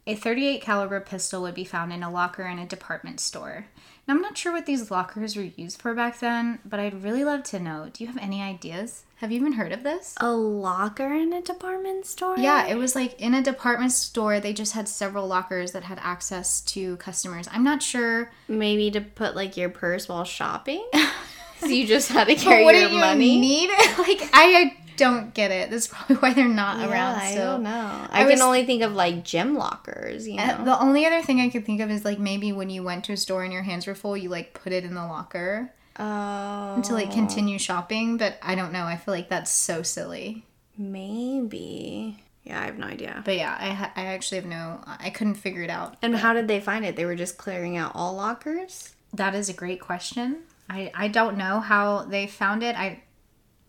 A 0.07 0.13
38 0.13 0.61
caliber 0.61 0.99
pistol 0.99 1.41
would 1.41 1.55
be 1.55 1.65
found 1.65 1.91
in 1.91 2.03
a 2.03 2.11
locker 2.11 2.43
in 2.43 2.59
a 2.59 2.65
department 2.67 3.19
store. 3.19 3.65
Now, 4.07 4.13
I'm 4.13 4.21
not 4.21 4.37
sure 4.37 4.51
what 4.51 4.67
these 4.67 4.91
lockers 4.91 5.35
were 5.35 5.49
used 5.57 5.81
for 5.81 5.95
back 5.95 6.19
then, 6.19 6.59
but 6.63 6.79
I'd 6.79 7.01
really 7.01 7.23
love 7.23 7.41
to 7.45 7.59
know. 7.59 7.89
Do 7.91 8.03
you 8.03 8.07
have 8.11 8.21
any 8.21 8.39
ideas? 8.39 9.01
Have 9.15 9.31
you 9.31 9.39
even 9.39 9.53
heard 9.53 9.71
of 9.71 9.81
this? 9.81 10.13
A 10.17 10.31
locker 10.31 11.11
in 11.11 11.33
a 11.33 11.41
department 11.41 12.05
store? 12.05 12.37
Yeah, 12.37 12.67
it 12.67 12.75
was 12.75 12.93
like 12.93 13.19
in 13.19 13.33
a 13.33 13.41
department 13.41 13.93
store, 13.93 14.39
they 14.39 14.53
just 14.53 14.73
had 14.73 14.87
several 14.87 15.25
lockers 15.25 15.71
that 15.71 15.85
had 15.85 15.97
access 16.03 16.61
to 16.61 16.97
customers. 16.97 17.47
I'm 17.51 17.63
not 17.63 17.81
sure. 17.81 18.31
Maybe 18.47 18.91
to 18.91 19.01
put 19.01 19.35
like 19.35 19.57
your 19.57 19.69
purse 19.69 20.07
while 20.07 20.23
shopping? 20.23 20.87
so 21.61 21.65
you 21.65 21.87
just 21.87 22.09
had 22.11 22.27
to 22.27 22.35
carry 22.35 22.63
your 22.63 22.89
you 22.89 22.99
money? 22.99 23.39
need 23.39 23.69
like 23.97 24.29
I 24.33 24.77
don't 24.97 25.33
get 25.33 25.51
it. 25.51 25.69
That's 25.69 25.87
probably 25.91 26.15
why 26.17 26.33
they're 26.33 26.47
not 26.47 26.79
yeah, 26.79 26.91
around. 26.91 27.15
I 27.15 27.33
so 27.33 27.39
don't 27.39 27.63
know. 27.63 27.69
I 27.69 28.21
I, 28.21 28.25
was- 28.25 28.35
can 28.35 28.41
only 28.41 28.65
think 28.65 28.81
of 28.83 28.93
like 28.93 29.23
gym 29.23 29.55
lockers, 29.55 30.27
you 30.27 30.35
know. 30.37 30.43
Uh, 30.43 30.63
the 30.63 30.79
only 30.79 31.05
other 31.05 31.21
thing 31.21 31.41
I 31.41 31.49
could 31.49 31.65
think 31.65 31.81
of 31.81 31.89
is 31.91 32.05
like 32.05 32.19
maybe 32.19 32.51
when 32.51 32.69
you 32.69 32.83
went 32.83 33.05
to 33.05 33.13
a 33.13 33.17
store 33.17 33.43
and 33.43 33.53
your 33.53 33.63
hands 33.63 33.87
were 33.87 33.95
full, 33.95 34.15
you 34.17 34.29
like 34.29 34.53
put 34.53 34.73
it 34.73 34.83
in 34.83 34.93
the 34.93 35.05
locker 35.05 35.71
oh. 35.99 36.81
to 36.83 36.93
like 36.93 37.11
continue 37.11 37.59
shopping. 37.59 38.17
But 38.17 38.37
I 38.41 38.55
don't 38.55 38.71
know. 38.71 38.83
I 38.83 38.97
feel 38.97 39.13
like 39.13 39.29
that's 39.29 39.51
so 39.51 39.83
silly. 39.83 40.45
Maybe. 40.77 42.21
Yeah, 42.43 42.61
I 42.61 42.65
have 42.65 42.77
no 42.77 42.87
idea. 42.87 43.21
But 43.25 43.37
yeah, 43.37 43.57
I 43.59 43.69
ha- 43.69 43.91
I 43.95 44.05
actually 44.05 44.37
have 44.37 44.45
no. 44.45 44.83
I 44.85 45.09
couldn't 45.09 45.35
figure 45.35 45.63
it 45.63 45.69
out. 45.69 45.97
And 46.01 46.15
how 46.15 46.33
did 46.33 46.47
they 46.47 46.59
find 46.59 46.85
it? 46.85 46.95
They 46.95 47.05
were 47.05 47.15
just 47.15 47.37
clearing 47.37 47.75
out 47.75 47.93
all 47.95 48.13
lockers? 48.13 48.93
That 49.13 49.33
is 49.33 49.49
a 49.49 49.53
great 49.53 49.81
question. 49.81 50.43
I 50.69 50.91
I 50.93 51.07
don't 51.07 51.37
know 51.37 51.59
how 51.59 52.03
they 52.03 52.27
found 52.27 52.61
it. 52.61 52.75
I 52.77 53.01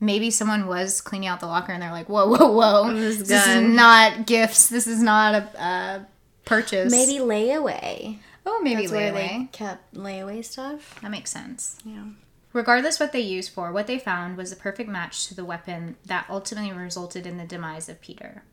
maybe 0.01 0.31
someone 0.31 0.67
was 0.67 1.01
cleaning 1.01 1.29
out 1.29 1.41
the 1.41 1.47
locker 1.47 1.73
and 1.73 1.83
they're 1.83 1.91
like, 1.91 2.09
whoa, 2.09 2.27
whoa, 2.29 2.51
whoa, 2.51 2.93
This 2.93 3.29
this, 3.29 3.47
is 3.47 3.63
not 3.63 4.27
gifts. 4.27 4.69
This 4.69 4.87
is 4.87 5.03
not 5.03 5.35
a, 5.35 5.63
a 5.63 6.07
purchase. 6.45 6.91
Maybe 6.91 7.19
layaway. 7.19 8.19
oh 8.45 8.61
maybe 8.63 8.83
That's 8.83 8.93
where 8.93 9.13
layaway. 9.13 9.29
they 9.29 9.49
kept 9.53 9.95
layaway 9.95 10.45
stuff. 10.45 10.99
That 11.03 11.11
makes 11.11 11.31
sense. 11.31 11.79
Yeah. 11.85 12.05
Regardless 12.53 12.99
what 12.99 13.13
they 13.13 13.21
used 13.21 13.51
for, 13.53 13.71
what 13.71 13.87
they 13.87 13.99
found 13.99 14.37
was 14.37 14.51
a 14.51 14.57
perfect 14.57 14.89
match 14.89 15.27
to 15.29 15.35
the 15.35 15.45
weapon 15.45 15.97
that 16.07 16.27
ultimately 16.31 16.73
resulted 16.73 17.27
in 17.27 17.37
the 17.37 17.45
demise 17.45 17.89
of 17.89 18.01
Peter. 18.01 18.45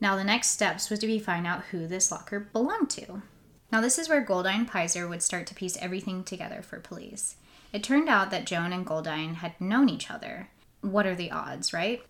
Now 0.00 0.16
the 0.16 0.24
next 0.24 0.50
steps 0.50 0.90
was 0.90 0.98
to 1.00 1.06
be 1.06 1.18
find 1.20 1.46
out 1.46 1.64
who 1.70 1.86
this 1.86 2.10
locker 2.10 2.40
belonged 2.40 2.90
to. 2.90 3.22
Now 3.70 3.80
this 3.80 3.98
is 3.98 4.08
where 4.08 4.20
Goldine 4.20 4.66
Pizer 4.66 5.08
would 5.08 5.22
start 5.22 5.46
to 5.48 5.54
piece 5.54 5.76
everything 5.78 6.24
together 6.24 6.62
for 6.62 6.80
police. 6.80 7.36
It 7.72 7.82
turned 7.82 8.08
out 8.08 8.30
that 8.30 8.44
Joan 8.44 8.72
and 8.72 8.86
Goldine 8.86 9.34
had 9.34 9.60
known 9.60 9.88
each 9.88 10.10
other. 10.10 10.48
What 10.84 11.06
are 11.06 11.14
the 11.14 11.30
odds, 11.30 11.72
right? 11.72 12.02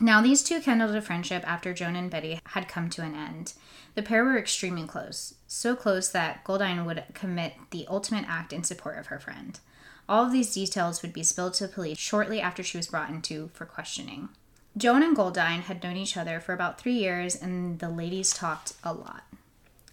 Now, 0.00 0.22
these 0.22 0.42
two 0.42 0.60
kindled 0.60 0.96
a 0.96 1.02
friendship 1.02 1.46
after 1.46 1.74
Joan 1.74 1.96
and 1.96 2.10
Betty 2.10 2.40
had 2.46 2.66
come 2.66 2.88
to 2.90 3.02
an 3.02 3.14
end. 3.14 3.52
The 3.94 4.02
pair 4.02 4.24
were 4.24 4.38
extremely 4.38 4.86
close, 4.86 5.34
so 5.46 5.76
close 5.76 6.08
that 6.08 6.42
Goldine 6.44 6.86
would 6.86 7.04
commit 7.12 7.54
the 7.70 7.86
ultimate 7.90 8.24
act 8.26 8.54
in 8.54 8.64
support 8.64 8.98
of 8.98 9.08
her 9.08 9.18
friend. 9.18 9.60
All 10.08 10.24
of 10.24 10.32
these 10.32 10.54
details 10.54 11.02
would 11.02 11.12
be 11.12 11.22
spilled 11.22 11.52
to 11.54 11.66
the 11.66 11.72
police 11.72 11.98
shortly 11.98 12.40
after 12.40 12.62
she 12.62 12.78
was 12.78 12.86
brought 12.86 13.10
into 13.10 13.50
for 13.52 13.66
questioning. 13.66 14.30
Joan 14.78 15.02
and 15.02 15.14
Goldine 15.14 15.60
had 15.60 15.82
known 15.82 15.98
each 15.98 16.16
other 16.16 16.40
for 16.40 16.54
about 16.54 16.80
three 16.80 16.94
years, 16.94 17.36
and 17.36 17.78
the 17.78 17.90
ladies 17.90 18.32
talked 18.32 18.72
a 18.82 18.94
lot. 18.94 19.24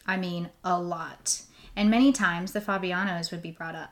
I 0.08 0.16
mean, 0.16 0.50
a 0.64 0.80
lot. 0.80 1.42
And 1.76 1.92
many 1.92 2.14
times 2.14 2.54
the 2.54 2.62
Fabianos 2.62 3.32
would 3.32 3.42
be 3.42 3.52
brought 3.52 3.76
up. 3.76 3.92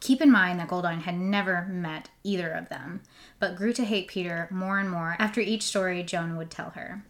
Keep 0.00 0.20
in 0.20 0.30
mind 0.30 0.60
that 0.60 0.68
Goldine 0.68 1.00
had 1.00 1.18
never 1.18 1.66
met 1.70 2.10
either 2.22 2.50
of 2.50 2.68
them, 2.68 3.02
but 3.38 3.56
grew 3.56 3.72
to 3.72 3.84
hate 3.84 4.08
Peter 4.08 4.48
more 4.50 4.78
and 4.78 4.90
more 4.90 5.16
after 5.18 5.40
each 5.40 5.62
story 5.62 6.02
Joan 6.02 6.36
would 6.36 6.50
tell 6.50 6.70
her. 6.70 7.04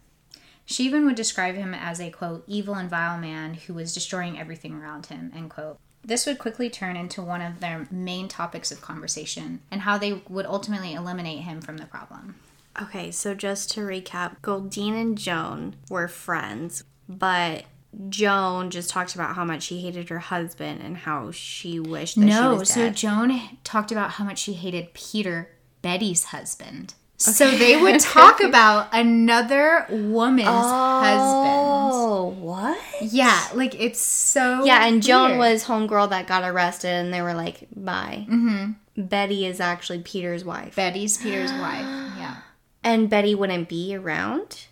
She 0.65 0.83
even 0.83 1.05
would 1.05 1.15
describe 1.15 1.55
him 1.55 1.73
as 1.73 2.01
a 2.01 2.09
quote, 2.09 2.43
evil 2.45 2.75
and 2.75 2.89
vile 2.89 3.17
man 3.17 3.53
who 3.53 3.73
was 3.73 3.93
destroying 3.93 4.37
everything 4.37 4.73
around 4.73 5.05
him, 5.05 5.31
end 5.33 5.49
quote. 5.49 5.79
This 6.03 6.25
would 6.25 6.39
quickly 6.39 6.69
turn 6.69 6.95
into 6.95 7.21
one 7.21 7.41
of 7.41 7.59
their 7.59 7.87
main 7.89 8.27
topics 8.27 8.71
of 8.71 8.81
conversation 8.81 9.61
and 9.71 9.81
how 9.81 9.97
they 9.97 10.21
would 10.29 10.45
ultimately 10.45 10.93
eliminate 10.93 11.39
him 11.39 11.61
from 11.61 11.77
the 11.77 11.85
problem. 11.85 12.35
Okay, 12.81 13.11
so 13.11 13.33
just 13.33 13.71
to 13.71 13.81
recap, 13.81 14.41
Goldine 14.41 14.95
and 14.95 15.17
Joan 15.17 15.75
were 15.89 16.07
friends, 16.07 16.83
but 17.09 17.63
Joan 18.09 18.69
just 18.69 18.89
talked 18.89 19.15
about 19.15 19.35
how 19.35 19.43
much 19.45 19.63
she 19.63 19.81
hated 19.81 20.09
her 20.09 20.19
husband 20.19 20.81
and 20.83 20.97
how 20.97 21.31
she 21.31 21.79
wished 21.79 22.15
that 22.15 22.25
no, 22.25 22.53
she 22.53 22.59
was 22.59 22.69
so. 22.69 22.89
Joan 22.89 23.39
talked 23.63 23.91
about 23.91 24.11
how 24.11 24.23
much 24.23 24.39
she 24.39 24.53
hated 24.53 24.93
Peter, 24.93 25.49
Betty's 25.81 26.25
husband. 26.25 26.93
So 27.19 27.49
they 27.49 27.81
would 27.81 27.99
talk 28.01 28.41
about 28.41 28.89
another 28.93 29.87
woman's 29.89 30.47
husband. 30.47 31.91
Oh, 31.93 32.35
what? 32.39 32.79
Yeah, 33.01 33.47
like 33.55 33.73
it's 33.79 33.99
so 34.01 34.63
Yeah, 34.63 34.85
and 34.85 35.01
Joan 35.01 35.31
weird. 35.31 35.39
was 35.39 35.63
homegirl 35.63 36.09
that 36.11 36.27
got 36.27 36.43
arrested, 36.43 36.89
and 36.91 37.11
they 37.13 37.21
were 37.21 37.33
like, 37.33 37.67
"Bye." 37.75 38.27
Mm-hmm. 38.29 38.73
Betty 39.01 39.45
is 39.45 39.59
actually 39.59 39.99
Peter's 39.99 40.43
wife, 40.45 40.75
Betty's 40.75 41.17
Peter's 41.17 41.51
wife. 41.51 41.85
Yeah. 42.17 42.37
and 42.83 43.09
Betty 43.09 43.33
wouldn't 43.33 43.69
be 43.69 43.95
around. 43.95 44.65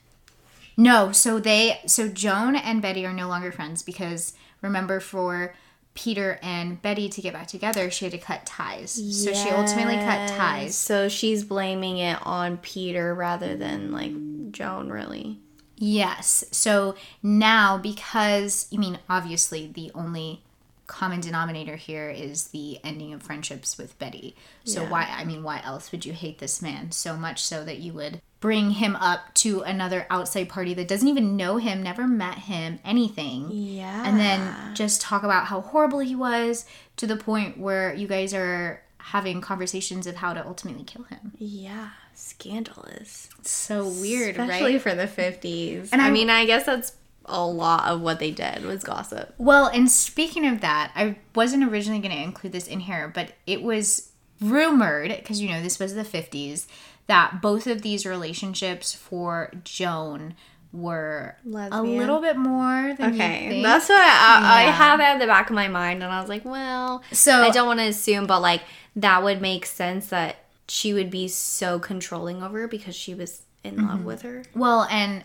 No, 0.77 1.11
so 1.11 1.39
they 1.39 1.79
so 1.85 2.07
Joan 2.07 2.55
and 2.55 2.81
Betty 2.81 3.05
are 3.05 3.13
no 3.13 3.27
longer 3.27 3.51
friends 3.51 3.81
because 3.83 4.33
remember 4.61 4.99
for 4.99 5.55
Peter 5.93 6.39
and 6.43 6.81
Betty 6.81 7.07
to 7.07 7.21
get 7.21 7.33
back 7.33 7.47
together, 7.47 7.89
she 7.89 8.05
had 8.05 8.11
to 8.11 8.17
cut 8.17 8.45
ties. 8.45 8.91
So 8.91 9.33
she 9.33 9.49
ultimately 9.49 9.95
cut 9.95 10.27
ties. 10.29 10.75
So 10.75 11.07
she's 11.07 11.43
blaming 11.45 11.97
it 11.97 12.19
on 12.25 12.57
Peter 12.57 13.15
rather 13.15 13.55
than 13.55 13.91
like 13.91 14.51
Joan, 14.51 14.89
really. 14.89 15.39
Yes. 15.77 16.43
So 16.51 16.95
now 17.23 17.77
because 17.77 18.67
I 18.73 18.77
mean 18.77 18.99
obviously 19.09 19.67
the 19.67 19.91
only 19.95 20.41
common 20.87 21.19
denominator 21.19 21.77
here 21.77 22.09
is 22.09 22.49
the 22.49 22.77
ending 22.83 23.11
of 23.13 23.23
friendships 23.23 23.77
with 23.77 23.97
Betty. 23.97 24.35
So 24.65 24.83
Yeah. 24.83 24.89
why 24.89 25.03
I 25.09 25.23
mean 25.23 25.43
why 25.43 25.61
else 25.63 25.91
would 25.91 26.05
you 26.05 26.13
hate 26.13 26.39
this 26.39 26.61
man 26.61 26.91
so 26.91 27.15
much 27.17 27.41
so 27.43 27.63
that 27.65 27.79
you 27.79 27.93
would 27.93 28.21
bring 28.41 28.71
him 28.71 28.95
up 28.97 29.33
to 29.33 29.61
another 29.61 30.05
outside 30.09 30.47
party 30.49 30.73
that 30.75 30.87
doesn't 30.87 31.07
even 31.07 31.35
know 31.35 31.57
him, 31.57 31.81
never 31.81 32.05
met 32.07 32.37
him, 32.39 32.79
anything. 32.85 33.49
Yeah. 33.51 34.03
and 34.07 34.19
then 34.19 34.75
just 34.75 35.01
talk 35.01 35.23
about 35.23 35.45
how 35.47 35.61
horrible 35.61 35.99
he 35.99 36.15
was 36.15 36.65
to 36.97 37.07
the 37.07 37.15
point 37.15 37.57
where 37.57 37.93
you 37.93 38.07
guys 38.07 38.33
are 38.33 38.81
having 38.99 39.41
conversations 39.41 40.05
of 40.07 40.15
how 40.17 40.33
to 40.33 40.45
ultimately 40.45 40.83
kill 40.83 41.03
him. 41.03 41.31
yeah, 41.37 41.89
scandalous. 42.13 43.29
It's 43.39 43.51
so 43.51 43.87
weird, 43.87 44.31
Especially 44.37 44.73
right? 44.73 44.81
for 44.81 44.93
the 44.95 45.07
50s. 45.07 45.89
And 45.91 46.01
I 46.01 46.07
I- 46.07 46.11
mean, 46.11 46.29
I 46.29 46.45
guess 46.45 46.65
that's 46.65 46.93
a 47.25 47.43
lot 47.45 47.87
of 47.87 48.01
what 48.01 48.19
they 48.19 48.29
did 48.31 48.63
was 48.65 48.83
gossip. 48.83 49.33
Well, 49.39 49.67
and 49.67 49.89
speaking 49.89 50.45
of 50.45 50.61
that, 50.61 50.91
I 50.95 51.17
wasn't 51.33 51.63
originally 51.63 51.99
going 51.99 52.15
to 52.15 52.21
include 52.21 52.53
this 52.53 52.67
in 52.67 52.81
here, 52.81 53.11
but 53.13 53.33
it 53.47 53.63
was 53.63 54.11
rumored 54.41 55.09
because 55.15 55.41
you 55.41 55.49
know 55.49 55.61
this 55.63 55.79
was 55.79 55.95
the 55.95 56.03
50s 56.03 56.65
that 57.07 57.41
both 57.41 57.67
of 57.67 57.81
these 57.81 58.05
relationships 58.05 58.93
for 58.93 59.51
Joan 59.63 60.35
were 60.71 61.37
a 61.45 61.81
little 61.81 62.19
bit 62.19 62.35
more 62.35 62.95
Okay, 62.99 63.61
that's 63.63 63.87
what 63.87 64.01
I, 64.01 64.61
I 64.61 64.63
Yeah. 64.63 64.71
have 64.71 64.99
at 64.99 65.19
the 65.19 65.27
back 65.27 65.49
of 65.49 65.55
my 65.55 65.67
mind, 65.67 66.03
and 66.03 66.11
I 66.11 66.19
was 66.19 66.29
like, 66.29 66.43
well, 66.43 67.01
So- 67.11 67.41
I 67.43 67.49
don't 67.49 67.67
want 67.67 67.79
to 67.79 67.87
assume, 67.87 68.27
but 68.27 68.41
like 68.41 68.61
that 68.95 69.23
would 69.23 69.41
make 69.41 69.65
sense 69.65 70.07
that 70.07 70.37
she 70.67 70.93
would 70.93 71.09
be 71.09 71.27
so 71.27 71.79
controlling 71.79 72.41
over 72.43 72.61
her 72.61 72.67
because 72.67 72.95
she 72.95 73.13
was 73.13 73.43
in 73.63 73.77
love 73.77 73.97
mm-hmm. 73.97 74.05
with 74.05 74.21
her. 74.23 74.43
Well, 74.55 74.87
and 74.89 75.23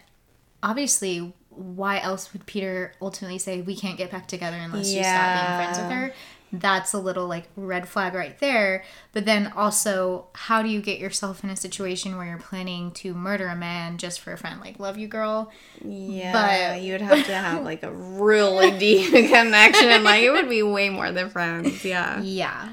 obviously, 0.63 1.33
why 1.61 2.01
else 2.01 2.33
would 2.33 2.47
Peter 2.47 2.93
ultimately 3.01 3.39
say 3.39 3.61
we 3.61 3.77
can't 3.77 3.99
get 3.99 4.11
back 4.11 4.27
together 4.27 4.57
unless 4.57 4.93
you 4.93 5.03
stop 5.03 5.35
being 5.47 5.57
friends 5.57 5.79
with 5.79 5.91
her? 5.91 6.15
That's 6.53 6.93
a 6.95 6.99
little 6.99 7.29
like 7.29 7.45
red 7.55 7.89
flag 7.89 8.13
right 8.15 8.37
there. 8.41 8.83
But 9.13 9.25
then 9.25 9.53
also, 9.55 10.27
how 10.35 10.63
do 10.63 10.69
you 10.69 10.81
get 10.81 10.99
yourself 10.99 11.45
in 11.45 11.51
a 11.51 11.55
situation 11.57 12.17
where 12.17 12.27
you're 12.27 12.39
planning 12.39 12.91
to 12.93 13.15
murder 13.15 13.47
a 13.47 13.55
man 13.55 13.99
just 13.99 14.21
for 14.21 14.33
a 14.33 14.37
friend? 14.37 14.61
Like, 14.61 14.81
love 14.81 14.99
you, 14.99 15.07
girl. 15.07 15.53
Yeah, 15.85 16.33
But- 16.73 16.83
you 16.83 16.93
would 16.93 17.03
have 17.03 17.25
to 17.27 17.35
have 17.35 17.63
like 17.63 17.85
a 17.85 17.93
really 17.93 18.71
deep 18.79 19.13
connection. 19.31 20.03
Like 20.03 20.23
it 20.25 20.31
would 20.31 20.49
be 20.49 20.63
way 20.65 20.91
more 20.91 21.13
than 21.13 21.31
friends. 21.31 21.85
Yeah. 21.85 22.21
Yeah. 22.21 22.71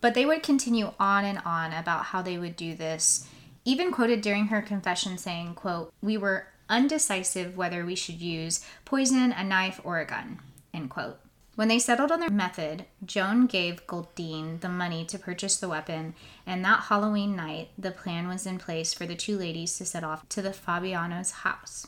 But 0.00 0.14
they 0.14 0.24
would 0.26 0.42
continue 0.42 0.92
on 0.98 1.24
and 1.24 1.38
on 1.44 1.72
about 1.72 2.06
how 2.06 2.22
they 2.22 2.38
would 2.38 2.56
do 2.56 2.74
this. 2.74 3.28
Even 3.64 3.92
quoted 3.92 4.22
during 4.22 4.46
her 4.46 4.62
confession 4.62 5.18
saying, 5.18 5.54
quote, 5.54 5.92
We 6.02 6.16
were 6.16 6.46
undecisive 6.70 7.56
whether 7.56 7.84
we 7.84 7.94
should 7.94 8.20
use 8.20 8.64
poison, 8.86 9.32
a 9.32 9.44
knife, 9.44 9.80
or 9.84 9.98
a 9.98 10.06
gun, 10.06 10.38
end 10.72 10.88
quote. 10.88 11.18
When 11.56 11.68
they 11.68 11.78
settled 11.78 12.10
on 12.10 12.20
their 12.20 12.30
method, 12.30 12.86
Joan 13.04 13.46
gave 13.46 13.86
Goldine 13.86 14.60
the 14.60 14.68
money 14.70 15.04
to 15.04 15.18
purchase 15.18 15.58
the 15.58 15.68
weapon, 15.68 16.14
and 16.46 16.64
that 16.64 16.84
Halloween 16.84 17.36
night, 17.36 17.68
the 17.76 17.90
plan 17.90 18.28
was 18.28 18.46
in 18.46 18.56
place 18.56 18.94
for 18.94 19.04
the 19.04 19.14
two 19.14 19.36
ladies 19.36 19.76
to 19.76 19.84
set 19.84 20.02
off 20.02 20.26
to 20.30 20.40
the 20.40 20.54
Fabiano's 20.54 21.32
house. 21.32 21.86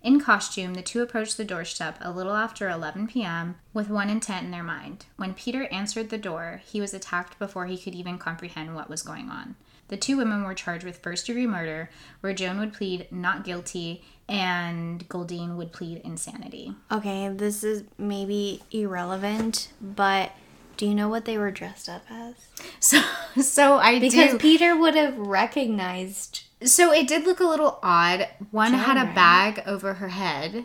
In 0.00 0.20
costume, 0.20 0.74
the 0.74 0.82
two 0.82 1.02
approached 1.02 1.36
the 1.36 1.44
doorstep 1.44 1.98
a 2.00 2.12
little 2.12 2.34
after 2.34 2.68
11 2.68 3.08
p.m. 3.08 3.56
with 3.74 3.90
one 3.90 4.08
intent 4.08 4.44
in 4.44 4.52
their 4.52 4.62
mind. 4.62 5.06
When 5.16 5.34
Peter 5.34 5.64
answered 5.72 6.10
the 6.10 6.18
door, 6.18 6.60
he 6.64 6.80
was 6.80 6.94
attacked 6.94 7.40
before 7.40 7.66
he 7.66 7.76
could 7.76 7.96
even 7.96 8.18
comprehend 8.18 8.76
what 8.76 8.88
was 8.88 9.02
going 9.02 9.28
on. 9.28 9.56
The 9.88 9.96
two 9.96 10.16
women 10.16 10.44
were 10.44 10.54
charged 10.54 10.84
with 10.84 10.98
first 10.98 11.26
degree 11.26 11.46
murder, 11.46 11.90
where 12.20 12.34
Joan 12.34 12.60
would 12.60 12.74
plead 12.74 13.10
not 13.10 13.44
guilty 13.44 14.04
and 14.28 15.08
Goldine 15.08 15.56
would 15.56 15.72
plead 15.72 15.98
insanity. 16.04 16.74
Okay, 16.92 17.28
this 17.28 17.64
is 17.64 17.84
maybe 17.96 18.62
irrelevant, 18.70 19.72
but 19.80 20.32
do 20.76 20.86
you 20.86 20.94
know 20.94 21.08
what 21.08 21.24
they 21.24 21.38
were 21.38 21.50
dressed 21.50 21.88
up 21.88 22.02
as? 22.10 22.34
So, 22.80 23.00
so 23.40 23.76
I 23.78 23.98
Because 23.98 24.32
do. 24.32 24.38
Peter 24.38 24.76
would 24.76 24.94
have 24.94 25.16
recognized. 25.16 26.44
So 26.62 26.92
it 26.92 27.06
did 27.08 27.24
look 27.24 27.40
a 27.40 27.44
little 27.46 27.78
odd. 27.82 28.28
One 28.50 28.72
had 28.72 28.96
a 28.96 29.12
bag 29.14 29.62
over 29.66 29.94
her 29.94 30.08
head, 30.08 30.64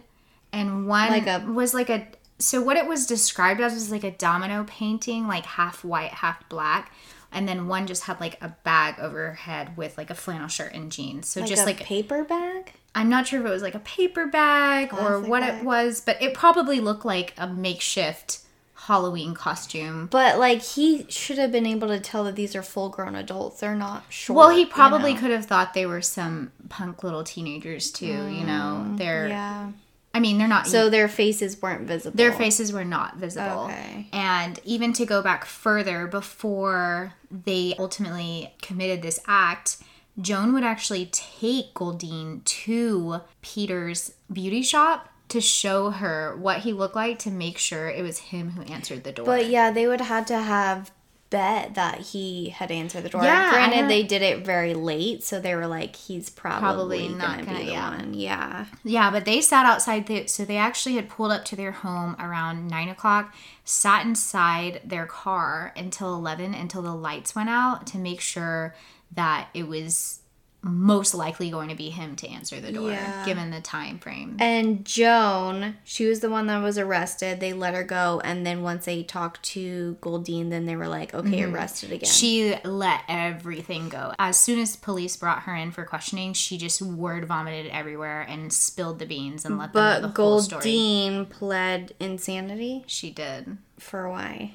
and 0.51 0.87
one 0.87 1.09
Like 1.09 1.27
a- 1.27 1.45
was 1.45 1.73
like 1.73 1.89
a. 1.89 2.07
So 2.39 2.61
what 2.61 2.77
it 2.77 2.87
was 2.87 3.05
described 3.05 3.61
as 3.61 3.73
was 3.73 3.91
like 3.91 4.03
a 4.03 4.11
domino 4.11 4.65
painting, 4.67 5.27
like 5.27 5.45
half 5.45 5.83
white, 5.83 6.11
half 6.11 6.47
black, 6.49 6.91
and 7.33 7.47
then 7.47 7.67
one 7.67 7.87
just 7.87 8.03
had 8.03 8.19
like 8.19 8.41
a 8.41 8.55
bag 8.63 8.95
over 8.99 9.27
her 9.27 9.33
head 9.33 9.75
with 9.75 9.97
like 9.97 10.09
a 10.09 10.15
flannel 10.15 10.47
shirt 10.47 10.73
and 10.73 10.91
jeans. 10.91 11.27
So 11.27 11.41
just 11.41 11.49
Like 11.49 11.49
just 11.49 11.63
a 11.63 11.65
like 11.65 11.79
paper 11.87 12.23
bag. 12.23 12.73
I'm 12.95 13.09
not 13.09 13.27
sure 13.27 13.39
if 13.39 13.45
it 13.45 13.49
was 13.49 13.63
like 13.63 13.75
a 13.75 13.79
paper 13.79 14.27
bag 14.27 14.93
or 14.93 15.19
what 15.19 15.41
bag. 15.41 15.59
it 15.61 15.65
was, 15.65 15.99
but 16.01 16.21
it 16.21 16.33
probably 16.35 16.79
looked 16.79 17.05
like 17.05 17.33
a 17.37 17.47
makeshift 17.47 18.39
Halloween 18.75 19.33
costume. 19.33 20.07
But 20.11 20.37
like 20.37 20.61
he 20.61 21.05
should 21.09 21.37
have 21.37 21.51
been 21.51 21.65
able 21.65 21.87
to 21.87 21.99
tell 21.99 22.23
that 22.25 22.35
these 22.35 22.55
are 22.55 22.61
full 22.61 22.89
grown 22.89 23.15
adults. 23.15 23.61
They're 23.61 23.75
not 23.75 24.03
short. 24.09 24.37
Well, 24.37 24.49
he 24.49 24.61
you 24.61 24.67
probably 24.67 25.13
know? 25.13 25.19
could 25.21 25.31
have 25.31 25.45
thought 25.45 25.73
they 25.73 25.85
were 25.85 26.01
some 26.01 26.51
punk 26.69 27.03
little 27.03 27.23
teenagers 27.23 27.91
too. 27.91 28.05
you 28.05 28.43
know, 28.43 28.93
they're. 28.97 29.25
Mm, 29.25 29.29
Yeah. 29.29 29.71
I 30.13 30.19
mean, 30.19 30.37
they're 30.37 30.47
not. 30.47 30.67
So 30.67 30.89
their 30.89 31.07
faces 31.07 31.61
weren't 31.61 31.87
visible. 31.87 32.15
their 32.15 32.31
faces 32.31 32.71
were 32.71 32.85
not 32.85 33.17
visible. 33.17 33.65
Okay. 33.65 34.07
And 34.13 34.59
even 34.63 34.93
to 34.93 35.05
go 35.05 35.21
back 35.23 35.43
further, 35.45 36.05
before 36.05 37.13
they 37.31 37.73
ultimately 37.79 38.53
committed 38.61 39.01
this 39.01 39.19
act, 39.27 39.77
Joan 40.21 40.53
would 40.53 40.63
actually 40.63 41.07
take 41.07 41.73
Goldine 41.73 42.41
to 42.45 43.21
Peter's 43.41 44.13
beauty 44.31 44.61
shop 44.61 45.09
to 45.29 45.41
show 45.41 45.89
her 45.89 46.35
what 46.37 46.59
he 46.59 46.73
looked 46.73 46.95
like 46.95 47.17
to 47.19 47.31
make 47.31 47.57
sure 47.57 47.89
it 47.89 48.03
was 48.03 48.19
him 48.19 48.51
who 48.51 48.61
answered 48.71 49.03
the 49.03 49.11
door. 49.11 49.25
But 49.25 49.47
yeah, 49.47 49.71
they 49.71 49.87
would 49.87 49.99
have 49.99 50.09
had 50.09 50.27
to 50.27 50.37
have 50.37 50.91
bet 51.33 51.73
that 51.73 51.99
he 51.99 52.49
had 52.49 52.69
answered 52.69 53.01
the 53.01 53.09
door. 53.09 53.23
Yeah, 53.23 53.49
Granted, 53.49 53.89
they 53.89 54.03
did 54.03 54.21
it 54.21 54.45
very 54.45 54.75
late, 54.75 55.23
so 55.23 55.39
they 55.39 55.55
were 55.55 55.65
like, 55.65 55.95
he's 55.95 56.29
probably, 56.29 56.59
Probably 56.59 57.07
not 57.09 57.39
gonna, 57.39 57.45
gonna- 57.45 57.59
be 57.59 57.65
the 57.65 57.71
yeah. 57.71 57.97
one. 57.97 58.13
Yeah. 58.13 58.65
Yeah, 58.83 59.09
but 59.09 59.25
they 59.25 59.41
sat 59.41 59.65
outside. 59.65 60.05
The, 60.05 60.27
so 60.27 60.45
they 60.45 60.57
actually 60.57 60.93
had 60.93 61.09
pulled 61.09 61.31
up 61.31 61.43
to 61.45 61.55
their 61.55 61.71
home 61.71 62.15
around 62.19 62.67
nine 62.67 62.87
o'clock, 62.87 63.33
sat 63.65 64.05
inside 64.05 64.81
their 64.85 65.07
car 65.07 65.73
until 65.75 66.13
11, 66.13 66.53
until 66.53 66.83
the 66.83 66.93
lights 66.95 67.33
went 67.35 67.49
out 67.49 67.87
to 67.87 67.97
make 67.97 68.21
sure 68.21 68.75
that 69.11 69.47
it 69.55 69.67
was 69.67 70.19
most 70.65 71.13
likely 71.13 71.49
going 71.49 71.67
to 71.67 71.75
be 71.75 71.89
him 71.89 72.15
to 72.15 72.27
answer 72.29 72.61
the 72.61 72.71
door, 72.71 72.91
Yeah. 72.91 73.25
given 73.25 73.51
the 73.51 73.59
time 73.59 73.99
frame. 73.99 74.37
And 74.39 74.85
Joan, 74.85 75.75
she 75.83 76.05
was 76.05 76.21
the 76.21 76.29
one 76.29 76.47
that 76.47 76.63
was 76.63 76.77
arrested. 76.77 77.41
They 77.41 77.51
let 77.51 77.73
her 77.73 77.83
go, 77.83 78.21
and 78.23 78.45
then 78.45 78.63
once 78.63 78.85
they 78.85 79.03
talked 79.03 79.43
to 79.43 79.97
Goldine, 79.99 80.49
then 80.49 80.65
they 80.65 80.77
were 80.77 80.87
like, 80.87 81.13
okay, 81.13 81.41
mm-hmm. 81.41 81.53
arrested 81.53 81.91
again. 81.91 82.09
She 82.09 82.55
let 82.63 83.01
everything 83.09 83.89
go. 83.89 84.13
As 84.17 84.39
soon 84.39 84.59
as 84.59 84.77
police 84.77 85.17
brought 85.17 85.43
her 85.43 85.53
in 85.55 85.71
for 85.71 85.83
questioning, 85.83 86.31
she 86.33 86.57
just 86.57 86.81
word 86.81 87.25
vomited 87.25 87.67
everywhere 87.71 88.21
and 88.21 88.51
spilled 88.53 88.99
the 88.99 89.05
beans 89.05 89.43
and 89.43 89.57
let 89.57 89.73
them 89.73 89.83
know 89.83 90.01
but 90.01 90.15
the 90.15 90.21
whole 90.21 90.39
story. 90.41 90.61
Goldine 90.61 91.25
pled 91.25 91.93
insanity 91.99 92.83
She 92.87 93.11
did. 93.11 93.57
for 93.77 94.09
why? 94.09 94.53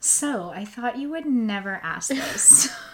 So 0.00 0.50
I 0.50 0.64
thought 0.64 0.96
you 0.98 1.10
would 1.10 1.26
never 1.26 1.80
ask 1.82 2.08
this. 2.08 2.68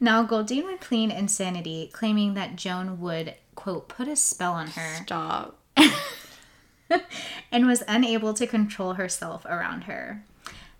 now, 0.00 0.22
Goldine 0.22 0.64
would 0.64 0.80
plead 0.80 1.10
insanity, 1.10 1.90
claiming 1.92 2.34
that 2.34 2.56
Joan 2.56 3.00
would, 3.00 3.34
quote, 3.54 3.88
put 3.88 4.08
a 4.08 4.16
spell 4.16 4.52
on 4.52 4.68
her 4.68 5.02
Stop. 5.02 5.58
and 7.50 7.66
was 7.66 7.82
unable 7.88 8.34
to 8.34 8.46
control 8.46 8.94
herself 8.94 9.44
around 9.46 9.84
her. 9.84 10.24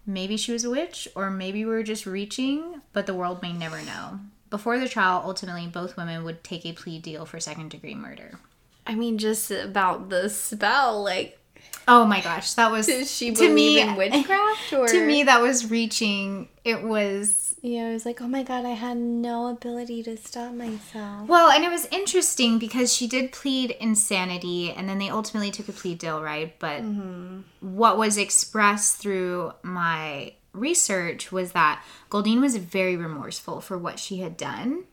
Maybe 0.07 0.37
she 0.37 0.53
was 0.53 0.65
a 0.65 0.71
witch, 0.71 1.09
or 1.15 1.31
maybe 1.31 1.65
we 1.65 1.71
were 1.71 1.83
just 1.83 2.07
reaching, 2.07 2.83
but 2.93 3.07
the 3.07 3.15
world 3.15 3.41
may 3.41 3.53
never 3.53 3.81
know. 3.83 4.21
Before 4.51 4.79
the 4.79 4.89
trial, 4.89 5.23
ultimately, 5.25 5.67
both 5.67 5.97
women 5.97 6.25
would 6.25 6.45
take 6.45 6.67
a 6.67 6.73
plea 6.73 6.99
deal 6.99 7.25
for 7.25 7.41
second 7.41 7.71
degree 7.71 7.95
murder. 7.95 8.39
I 8.87 8.95
mean, 8.95 9.17
just 9.17 9.51
about 9.51 10.11
the 10.11 10.29
spell, 10.29 11.03
like, 11.03 11.39
Oh 11.87 12.07
my 12.07 12.21
gosh, 12.21 12.55
that 12.55 12.71
was 12.71 12.87
does 12.87 13.11
she 13.11 13.33
to 13.33 13.53
me 13.53 13.81
in 13.81 13.95
witchcraft? 13.97 14.73
Or 14.73 14.87
to 14.89 15.07
me 15.07 15.25
that 15.25 15.43
was 15.43 15.71
reaching. 15.71 16.49
It 16.65 16.83
was 16.83 17.44
yeah, 17.65 17.87
I 17.87 17.93
was 17.95 18.05
like, 18.05 18.21
oh 18.21 18.29
my 18.29 18.43
god, 18.43 18.67
I 18.67 18.73
had 18.73 18.99
no 18.99 19.49
ability 19.49 20.03
to 20.03 20.19
stop 20.19 20.53
myself. 20.53 21.27
Well, 21.27 21.51
and 21.51 21.65
it 21.65 21.71
was 21.71 21.87
interesting 21.87 22.59
because 22.59 22.93
she 22.93 23.07
did 23.07 23.33
plead 23.33 23.71
insanity 23.81 24.71
and 24.71 24.87
then 24.87 24.99
they 24.99 25.09
ultimately 25.09 25.51
took 25.51 25.71
a 25.71 25.73
plea 25.73 25.95
deal, 25.95 26.23
right? 26.23 26.55
But 26.59 26.83
mm-hmm. 26.83 27.41
what 27.61 27.97
was 27.97 28.19
expressed 28.19 28.99
through 28.99 29.53
my 29.63 30.35
research 30.53 31.33
was 31.33 31.53
that 31.53 31.83
Goldine 32.11 32.43
was 32.43 32.57
very 32.57 32.99
remorseful 32.99 33.63
for 33.63 33.79
what 33.79 33.99
she 33.99 34.19
had 34.19 34.37
done 34.37 34.85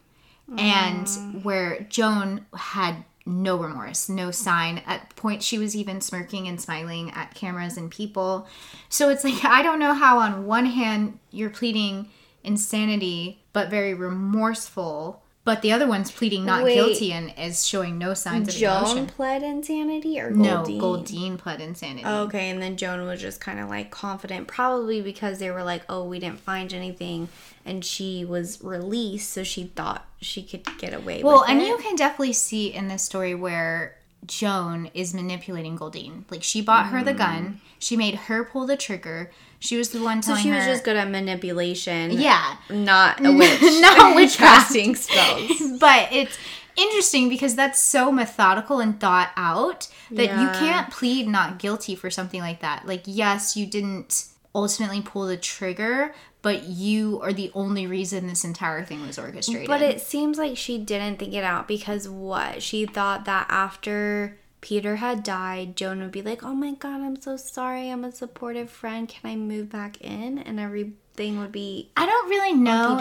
and 0.57 1.05
mm. 1.07 1.43
where 1.43 1.81
Joan 1.89 2.45
had 2.55 3.03
no 3.25 3.57
remorse, 3.57 4.07
no 4.07 4.31
sign. 4.31 4.81
At 4.85 5.13
point 5.17 5.43
she 5.43 5.57
was 5.57 5.75
even 5.75 5.99
smirking 5.99 6.47
and 6.47 6.59
smiling 6.59 7.11
at 7.11 7.35
cameras 7.35 7.75
and 7.75 7.91
people. 7.91 8.47
So 8.87 9.09
it's 9.09 9.25
like 9.25 9.43
I 9.43 9.61
don't 9.61 9.79
know 9.79 9.93
how 9.93 10.19
on 10.19 10.45
one 10.45 10.67
hand 10.67 11.19
you're 11.31 11.49
pleading 11.49 12.07
insanity 12.43 13.43
but 13.53 13.69
very 13.69 13.93
remorseful, 13.93 15.21
but 15.43 15.61
the 15.61 15.71
other 15.71 15.87
one's 15.87 16.11
pleading 16.11 16.45
not 16.45 16.63
Wait. 16.63 16.75
guilty 16.75 17.11
and 17.11 17.33
is 17.37 17.65
showing 17.65 17.97
no 17.97 18.13
signs 18.13 18.47
of 18.49 18.55
Joan 18.55 18.83
emotion. 18.83 19.07
pled 19.07 19.41
insanity 19.43 20.19
or 20.19 20.29
No, 20.29 20.57
Goldine? 20.57 20.79
Goldine 20.79 21.37
pled 21.37 21.61
insanity. 21.61 22.05
Okay, 22.05 22.49
and 22.49 22.61
then 22.61 22.77
Joan 22.77 23.05
was 23.07 23.19
just 23.19 23.41
kind 23.41 23.59
of 23.59 23.67
like 23.67 23.89
confident, 23.91 24.47
probably 24.47 25.01
because 25.01 25.39
they 25.39 25.49
were 25.49 25.63
like, 25.63 25.83
"Oh, 25.89 26.03
we 26.03 26.19
didn't 26.19 26.39
find 26.39 26.71
anything," 26.73 27.27
and 27.65 27.83
she 27.83 28.23
was 28.23 28.63
released, 28.63 29.31
so 29.31 29.43
she 29.43 29.65
thought 29.65 30.05
she 30.21 30.43
could 30.43 30.63
get 30.77 30.93
away. 30.93 31.23
Well, 31.23 31.43
and 31.43 31.59
it. 31.61 31.67
you 31.67 31.77
can 31.77 31.95
definitely 31.95 32.33
see 32.33 32.71
in 32.73 32.87
this 32.87 33.03
story 33.03 33.33
where 33.33 33.97
Joan 34.25 34.89
is 34.93 35.13
manipulating 35.13 35.75
Goldine. 35.75 36.25
Like 36.29 36.43
she 36.43 36.61
bought 36.61 36.87
her 36.87 37.03
the 37.03 37.13
gun, 37.13 37.45
mm. 37.45 37.55
she 37.79 37.97
made 37.97 38.15
her 38.15 38.43
pull 38.43 38.65
the 38.67 38.77
trigger. 38.77 39.31
She 39.59 39.77
was 39.77 39.89
the 39.89 40.01
one 40.01 40.21
so 40.23 40.29
telling 40.31 40.43
she 40.43 40.49
was 40.51 40.63
her. 40.63 40.71
just 40.71 40.83
good 40.83 40.95
at 40.95 41.09
manipulation. 41.09 42.11
yeah, 42.11 42.57
not 42.69 43.23
a 43.25 43.31
witch, 43.37 43.61
Not 43.61 44.15
witchcraft. 44.15 44.67
casting 44.69 44.95
spells. 44.95 45.77
but 45.79 46.09
it's 46.11 46.37
interesting 46.75 47.29
because 47.29 47.55
that's 47.55 47.79
so 47.81 48.11
methodical 48.11 48.79
and 48.79 48.99
thought 48.99 49.29
out 49.35 49.87
that 50.09 50.23
you 50.39 50.47
Yeah. 50.47 50.59
can't 50.59 50.91
plead 50.91 51.27
not 51.27 51.59
guilty 51.59 51.95
for 51.95 52.09
something 52.09 52.41
like 52.41 52.61
that. 52.61 52.87
Like, 52.87 53.03
yes, 53.05 53.55
you 53.57 53.65
didn't 53.67 54.25
ultimately 54.55 55.01
pull 55.01 55.27
the 55.27 55.37
trigger, 55.37 56.13
but 56.41 56.63
you 56.63 57.19
are 57.21 57.33
the 57.33 57.51
only 57.53 57.85
reason 57.87 58.27
this 58.27 58.43
entire 58.43 58.83
thing 58.83 59.05
was 59.05 59.19
orchestrated. 59.19 59.67
But 59.67 59.81
it 59.81 60.01
seems 60.01 60.37
like 60.37 60.57
she 60.57 60.77
didn't 60.77 61.19
think 61.19 61.33
it 61.33 61.43
out 61.43 61.67
because 61.67 62.07
what? 62.09 62.63
She 62.63 62.85
thought 62.85 63.25
that 63.25 63.45
after 63.49 64.37
Peter 64.61 64.97
had 64.97 65.23
died, 65.23 65.75
Joan 65.75 65.99
would 66.01 66.11
be 66.11 66.21
like, 66.21 66.43
"Oh 66.43 66.53
my 66.53 66.71
god, 66.73 67.01
I'm 67.01 67.19
so 67.19 67.35
sorry. 67.35 67.89
I'm 67.89 68.03
a 68.05 68.11
supportive 68.11 68.69
friend. 68.69 69.09
Can 69.09 69.29
I 69.29 69.35
move 69.35 69.69
back 69.69 69.99
in?" 70.01 70.37
And 70.37 70.59
everything 70.59 71.39
would 71.39 71.51
be 71.51 71.89
I 71.97 72.05
don't 72.05 72.29
really 72.29 72.53
know 72.53 72.99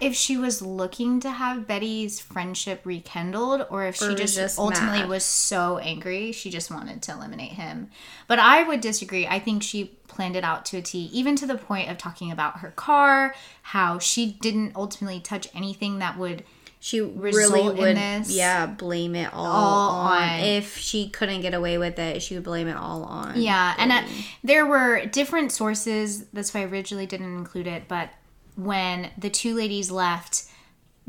if 0.00 0.14
she 0.14 0.36
was 0.36 0.62
looking 0.62 1.20
to 1.20 1.30
have 1.30 1.66
Betty's 1.66 2.18
friendship 2.20 2.80
rekindled 2.84 3.66
or 3.70 3.84
if 3.86 3.96
she 3.96 4.06
Or 4.06 4.14
just, 4.14 4.36
just 4.36 4.58
ultimately 4.58 5.00
mad. 5.00 5.08
was 5.08 5.24
so 5.24 5.78
angry 5.78 6.32
she 6.32 6.48
just 6.50 6.70
wanted 6.70 7.02
to 7.02 7.12
eliminate 7.12 7.52
him. 7.52 7.90
But 8.26 8.38
I 8.38 8.62
would 8.62 8.80
disagree. 8.80 9.26
I 9.26 9.38
think 9.40 9.62
she 9.62 9.96
planned 10.08 10.36
it 10.36 10.44
out 10.44 10.64
to 10.66 10.78
a 10.78 10.82
T, 10.82 11.10
even 11.12 11.36
to 11.36 11.46
the 11.46 11.56
point 11.56 11.90
of 11.90 11.98
talking 11.98 12.30
about 12.32 12.58
her 12.60 12.70
car, 12.70 13.34
how 13.62 13.98
she 13.98 14.32
didn't 14.40 14.72
ultimately 14.76 15.20
touch 15.20 15.48
anything 15.54 15.98
that 15.98 16.16
would 16.18 16.44
She 16.82 17.00
really 17.02 17.36
result 17.36 17.72
in 17.72 17.76
would, 17.78 17.96
this. 17.98 18.30
yeah, 18.34 18.64
blame 18.64 19.14
it 19.14 19.32
all, 19.34 19.44
All 19.46 19.90
on. 20.06 20.22
on- 20.22 20.40
If 20.40 20.78
she 20.78 21.10
couldn't 21.10 21.42
get 21.42 21.52
away 21.52 21.76
with 21.76 21.98
it, 21.98 22.22
she 22.22 22.34
would 22.34 22.44
blame 22.44 22.68
it 22.68 22.76
all 22.76 23.04
on. 23.04 23.38
Yeah, 23.40 23.74
and 23.76 23.92
uh, 23.92 24.02
there 24.42 24.64
were 24.64 25.04
different 25.04 25.52
sources. 25.52 26.24
That's 26.32 26.54
why 26.54 26.60
I 26.62 26.64
originally 26.64 27.04
didn't 27.04 27.36
include 27.36 27.66
it. 27.66 27.86
But 27.86 28.08
when 28.56 29.10
the 29.18 29.28
two 29.28 29.54
ladies 29.54 29.90
left, 29.90 30.44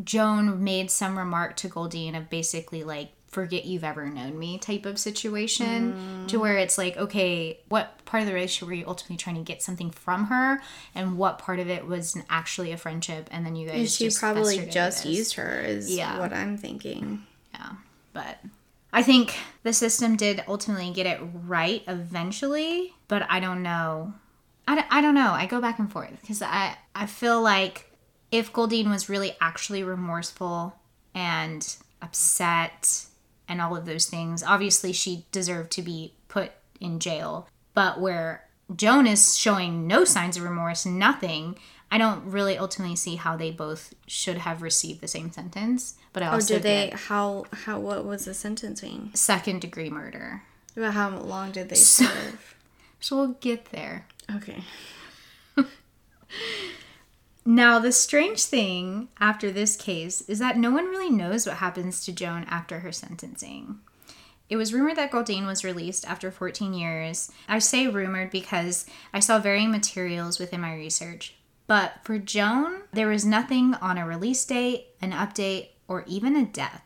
Joan 0.04 0.62
made 0.64 0.92
some 0.92 1.18
remark 1.18 1.56
to 1.58 1.70
Goldine 1.70 2.16
of 2.16 2.30
basically 2.30 2.84
like, 2.84 3.12
forget 3.32 3.66
you've 3.66 3.84
ever 3.84 4.10
known 4.10 4.38
me 4.38 4.58
type 4.58 4.86
of 4.86 5.00
situation 5.00 5.96
to 6.28 6.38
where 6.38 6.58
it's 6.58 6.78
like, 6.78 6.98
okay, 6.98 7.60
what 7.70 8.04
part 8.06 8.22
of 8.22 8.28
the 8.28 8.34
relationship 8.34 8.68
were 8.68 8.74
you 8.74 8.86
ultimately 8.88 9.16
trying 9.18 9.38
to 9.38 9.42
get 9.42 9.62
something 9.64 9.90
from 9.90 10.26
her? 10.28 10.62
And 10.94 11.18
what 11.18 11.40
part 11.40 11.60
of 11.60 11.70
it 11.70 11.88
was 11.88 12.18
actually 12.30 12.72
a 12.74 12.78
friendship? 12.78 13.30
And 13.32 13.46
then 13.46 13.56
you 13.56 13.68
guys 13.68 13.80
And 13.80 13.90
she 13.90 14.04
just 14.06 14.20
probably 14.20 14.66
just 14.66 15.06
used 15.06 15.36
her, 15.36 15.62
is 15.62 15.90
Yeah. 15.90 16.20
what 16.20 16.34
I'm 16.34 16.58
thinking. 16.58 17.26
Yeah, 17.54 17.72
but 18.12 18.38
I 18.92 19.02
think 19.02 19.34
the 19.64 19.72
system 19.72 20.18
did 20.18 20.44
ultimately 20.48 20.92
get 20.92 21.06
it 21.06 21.20
right 21.46 21.84
eventually, 21.88 22.94
but 23.08 23.26
I 23.30 23.40
don't 23.40 23.64
know. 23.64 24.14
I 24.68 24.76
don't, 24.76 24.88
I 24.92 25.02
don't 25.02 25.16
know. 25.16 25.32
I 25.32 25.46
go 25.46 25.62
back 25.62 25.80
and 25.80 25.92
forth 25.92 26.20
because 26.22 26.42
I, 26.42 26.76
I 26.94 27.06
feel 27.06 27.42
like 27.42 27.92
if 28.32 28.52
Goldine 28.52 28.90
was 28.90 29.08
really 29.10 29.36
actually 29.40 29.84
remorseful 29.84 30.76
and 31.14 31.76
upset 32.02 33.06
and 33.52 33.62
all 33.62 33.76
of 33.76 33.86
those 33.86 34.06
things, 34.06 34.42
obviously 34.42 34.94
she 34.94 35.26
deserved 35.32 35.70
to 35.72 35.82
be 35.82 36.14
put 36.30 36.52
in 36.80 37.00
jail. 37.00 37.48
But 37.74 38.00
where 38.00 38.48
Joan 38.76 39.06
is 39.06 39.38
showing 39.38 39.86
no 39.86 40.06
signs 40.06 40.38
of 40.38 40.44
remorse, 40.44 40.86
nothing, 40.86 41.58
I 41.92 41.98
don't 41.98 42.24
really 42.26 42.58
ultimately 42.58 42.96
see 42.96 43.18
how 43.18 43.36
they 43.36 43.52
both 43.52 43.94
should 44.08 44.38
have 44.38 44.62
received 44.62 45.02
the 45.02 45.08
same 45.10 45.32
sentence. 45.32 45.96
But 46.14 46.24
I 46.24 46.28
Oh, 46.28 46.32
also 46.34 46.54
did 46.56 46.64
they? 46.64 46.90
get 46.92 47.00
How? 47.00 47.46
How? 47.66 47.80
What 47.80 48.06
was 48.06 48.24
the 48.26 48.34
sentencing? 48.34 49.12
second 49.14 49.60
degree 49.62 49.90
murder. 49.90 50.44
Well, 50.76 50.92
How 50.94 51.10
long 51.10 51.52
did 51.52 51.68
they 51.70 51.76
serve? 51.76 52.56
So 53.04 53.16
we'll 53.18 53.36
get 53.42 53.66
there. 53.72 54.06
Okay. 54.36 54.64
Now, 57.44 57.80
the 57.80 57.92
strange 57.92 58.44
thing 58.44 59.08
after 59.20 59.52
this 59.52 59.76
case 59.76 60.22
is 60.22 60.38
that 60.40 60.58
no 60.58 60.70
one 60.72 60.86
really 60.86 61.10
knows 61.10 61.48
what 61.48 61.58
happens 61.58 62.06
to 62.06 62.12
Joan 62.12 62.46
after 62.48 62.80
her 62.80 62.92
sentencing. 62.92 63.80
It 64.48 64.58
was 64.58 64.74
rumored 64.74 64.98
that 64.98 65.12
Goldine 65.12 65.48
was 65.48 65.64
released 65.64 66.06
after 66.06 66.30
14 66.30 66.74
years. 66.74 67.32
I 67.48 67.58
say 67.60 67.88
rumored 67.88 68.30
because 68.30 68.86
I 69.14 69.22
saw 69.22 69.40
varying 69.40 69.72
materials 69.72 70.40
within 70.40 70.62
my 70.62 70.76
research. 70.76 71.36
But 71.68 71.94
for 72.04 72.20
Joan, 72.20 72.82
there 72.92 73.08
was 73.08 73.26
nothing 73.26 73.76
on 73.76 73.98
a 73.98 74.06
release 74.06 74.44
date, 74.46 74.88
an 75.02 75.12
update, 75.12 75.70
or 75.88 76.04
even 76.06 76.36
a 76.36 76.46
death. 76.46 76.84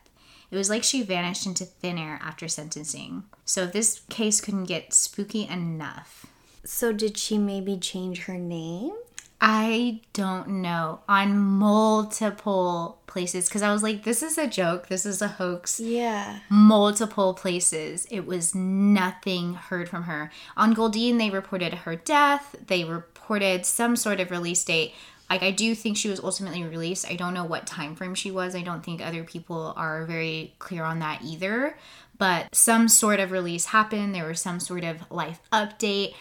It 0.50 0.56
was 0.56 0.70
like 0.70 0.84
she 0.84 1.02
vanished 1.02 1.44
into 1.44 1.64
thin 1.64 1.98
air 1.98 2.20
after 2.22 2.46
sentencing. 2.46 3.24
So 3.44 3.66
this 3.66 4.02
case 4.08 4.40
couldn't 4.40 4.64
get 4.64 4.94
spooky 4.94 5.46
enough. 5.48 6.26
So 6.64 6.92
did 6.92 7.18
she 7.18 7.36
maybe 7.36 7.76
change 7.78 8.24
her 8.24 8.38
name? 8.38 8.92
I 9.40 10.00
don't 10.12 10.48
know. 10.48 11.00
On 11.08 11.36
multiple 11.36 13.00
places. 13.06 13.48
Because 13.48 13.62
I 13.62 13.72
was 13.72 13.82
like, 13.82 14.04
this 14.04 14.22
is 14.22 14.38
a 14.38 14.46
joke. 14.46 14.88
This 14.88 15.04
is 15.04 15.20
a 15.20 15.28
hoax. 15.28 15.78
Yeah. 15.78 16.40
Multiple 16.48 17.34
places. 17.34 18.06
It 18.10 18.26
was 18.26 18.54
nothing 18.54 19.54
heard 19.54 19.88
from 19.88 20.04
her. 20.04 20.30
On 20.56 20.72
Goldine, 20.74 21.18
they 21.18 21.30
reported 21.30 21.74
her 21.74 21.96
death. 21.96 22.56
They 22.66 22.84
reported 22.84 23.66
some 23.66 23.96
sort 23.96 24.20
of 24.20 24.30
release 24.30 24.64
date. 24.64 24.94
like 25.28 25.42
I 25.42 25.50
do 25.50 25.74
think 25.74 25.96
she 25.96 26.08
was 26.08 26.20
ultimately 26.20 26.62
released. 26.64 27.08
I 27.10 27.16
don't 27.16 27.34
know 27.34 27.44
what 27.44 27.66
time 27.66 27.94
frame 27.94 28.14
she 28.14 28.30
was. 28.30 28.54
I 28.54 28.62
don't 28.62 28.84
think 28.84 29.00
other 29.00 29.24
people 29.24 29.74
are 29.76 30.04
very 30.04 30.54
clear 30.58 30.84
on 30.84 31.00
that 31.00 31.22
either. 31.22 31.76
But 32.18 32.54
some 32.54 32.88
sort 32.88 33.20
of 33.20 33.30
release 33.30 33.66
happened. 33.66 34.14
There 34.14 34.26
was 34.26 34.40
some 34.40 34.60
sort 34.60 34.84
of 34.84 35.10
life 35.10 35.40
update 35.52 36.14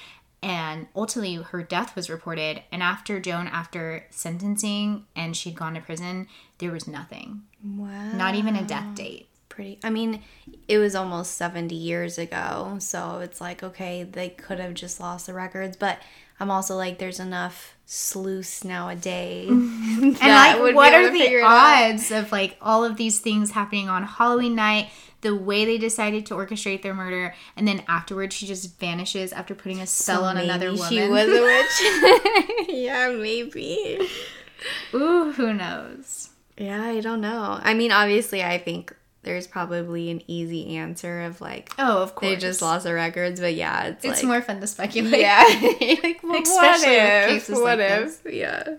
and 0.45 0.87
ultimately 0.95 1.35
her 1.35 1.63
death 1.63 1.95
was 1.95 2.09
reported 2.09 2.61
and 2.71 2.81
after 2.83 3.19
joan 3.19 3.47
after 3.47 4.05
sentencing 4.11 5.03
and 5.15 5.35
she'd 5.35 5.55
gone 5.55 5.73
to 5.73 5.81
prison 5.81 6.27
there 6.59 6.71
was 6.71 6.87
nothing 6.87 7.41
Wow. 7.63 8.11
not 8.13 8.35
even 8.35 8.55
a 8.55 8.63
death 8.63 8.95
date 8.95 9.27
Pretty. 9.47 9.79
I 9.85 9.89
mean, 9.89 10.21
it 10.67 10.79
was 10.79 10.95
almost 10.95 11.35
70 11.37 11.73
years 11.75 12.17
ago. 12.17 12.75
So 12.79 13.19
it's 13.19 13.39
like, 13.39 13.63
okay, 13.63 14.03
they 14.03 14.27
could 14.27 14.59
have 14.59 14.73
just 14.73 14.99
lost 14.99 15.27
the 15.27 15.33
records. 15.33 15.77
But 15.77 15.99
I'm 16.41 16.51
also 16.51 16.75
like, 16.75 16.97
there's 16.97 17.21
enough 17.21 17.73
sleuths 17.85 18.65
nowadays. 18.65 19.47
and 19.49 20.19
like 20.19 20.75
what 20.75 20.93
are 20.93 21.09
the 21.09 21.17
figure 21.17 21.39
it 21.39 21.43
out. 21.45 21.91
odds 21.93 22.11
of 22.11 22.33
like 22.33 22.57
all 22.61 22.83
of 22.83 22.97
these 22.97 23.19
things 23.19 23.51
happening 23.51 23.87
on 23.87 24.03
halloween 24.03 24.55
night 24.55 24.89
the 25.25 25.35
way 25.35 25.65
they 25.65 25.77
decided 25.79 26.23
to 26.27 26.35
orchestrate 26.35 26.83
their 26.83 26.93
murder 26.93 27.33
and 27.57 27.67
then 27.67 27.83
afterwards 27.87 28.35
she 28.35 28.45
just 28.45 28.79
vanishes 28.79 29.33
after 29.33 29.55
putting 29.55 29.81
a 29.81 29.87
spell 29.87 30.21
So 30.21 30.23
on 30.25 30.37
another 30.37 30.71
woman 30.71 30.87
She 30.87 31.07
was 31.07 31.27
a 31.27 31.41
witch. 31.41 32.69
yeah, 32.69 33.09
maybe. 33.09 33.99
ooh 34.93 35.31
who 35.31 35.53
knows 35.53 36.29
Yeah, 36.57 36.83
I 36.83 36.99
don't 37.01 37.21
know. 37.21 37.59
I 37.61 37.73
mean, 37.73 37.91
obviously, 37.91 38.43
I 38.43 38.57
think 38.59 38.95
there's 39.23 39.47
probably 39.47 40.11
an 40.11 40.21
easy 40.27 40.77
answer 40.77 41.21
of 41.23 41.41
like, 41.41 41.71
oh 41.79 42.03
of 42.03 42.13
course 42.13 42.29
they 42.29 42.35
just 42.37 42.61
lost 42.61 42.83
the 42.85 42.93
records. 42.93 43.39
But 43.39 43.55
yeah, 43.55 43.87
it's, 43.87 44.05
it's 44.05 44.17
like, 44.21 44.27
more 44.27 44.41
fun 44.43 44.61
to 44.61 44.67
speculate 44.67 45.19
Yeah. 45.19 45.43
like, 46.03 46.21
well, 46.23 46.41
Especially 46.43 46.97
what 46.97 47.01
if? 47.01 47.27
cases 47.29 47.59
what 47.59 47.79
like 47.79 47.89
if? 47.89 48.21
Yeah. 48.31 48.77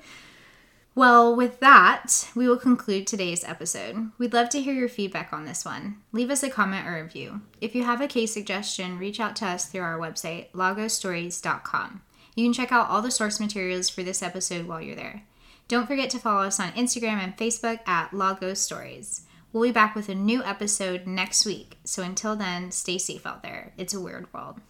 Well, 0.97 1.37
with 1.37 1.61
that, 1.61 2.31
we 2.35 2.49
will 2.49 2.57
conclude 2.57 3.07
today's 3.07 3.45
episode. 3.45 4.13
We'd 4.17 4.33
love 4.33 4.49
to 4.49 4.63
hear 4.63 4.73
your 4.73 4.89
feedback 4.89 5.31
on 5.31 5.45
this 5.45 5.63
one. 5.63 5.99
Leave 6.11 6.31
us 6.31 6.43
a 6.43 6.49
comment 6.49 6.89
or 6.89 7.03
review. 7.03 7.43
If 7.61 7.75
you 7.75 7.85
have 7.85 8.01
a 8.01 8.09
case 8.09 8.33
suggestion, 8.33 8.99
reach 8.99 9.21
out 9.21 9.37
to 9.37 9.47
us 9.47 9.67
through 9.67 9.83
our 9.83 9.99
website, 9.99 10.47
lagostories.com. 10.55 12.01
You 12.35 12.47
can 12.47 12.55
check 12.55 12.73
out 12.73 12.89
all 12.89 13.03
the 13.03 13.11
source 13.11 13.39
materials 13.39 13.91
for 13.91 14.03
this 14.03 14.23
episode 14.23 14.67
while 14.67 14.81
you're 14.81 14.97
there. 14.97 15.25
Don't 15.69 15.87
forget 15.87 16.09
to 16.11 16.19
follow 16.19 16.47
us 16.47 16.59
on 16.59 16.73
Instagram 16.73 17.19
and 17.23 17.37
Facebook 17.37 17.87
at 17.87 18.15
Lagos 18.15 18.61
Stories. 18.61 19.27
We'll 19.53 19.65
be 19.65 19.73
back 19.73 19.95
with 19.95 20.09
a 20.09 20.15
new 20.15 20.43
episode 20.45 21.07
next 21.07 21.45
week. 21.45 21.77
So 21.85 22.03
until 22.03 22.37
then, 22.37 22.71
stay 22.71 22.97
safe 22.97 23.27
out 23.27 23.43
there. 23.43 23.75
It's 23.77 23.93
a 23.93 24.01
weird 24.01 24.33
world. 24.33 24.61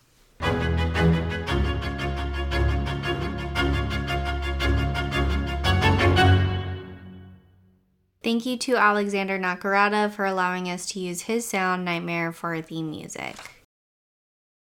Thank 8.22 8.44
you 8.46 8.56
to 8.58 8.76
Alexander 8.76 9.38
Nakarada 9.38 10.10
for 10.10 10.24
allowing 10.24 10.68
us 10.68 10.86
to 10.86 11.00
use 11.00 11.22
his 11.22 11.46
sound 11.46 11.84
Nightmare 11.84 12.32
for 12.32 12.60
theme 12.60 12.90
music. 12.90 13.36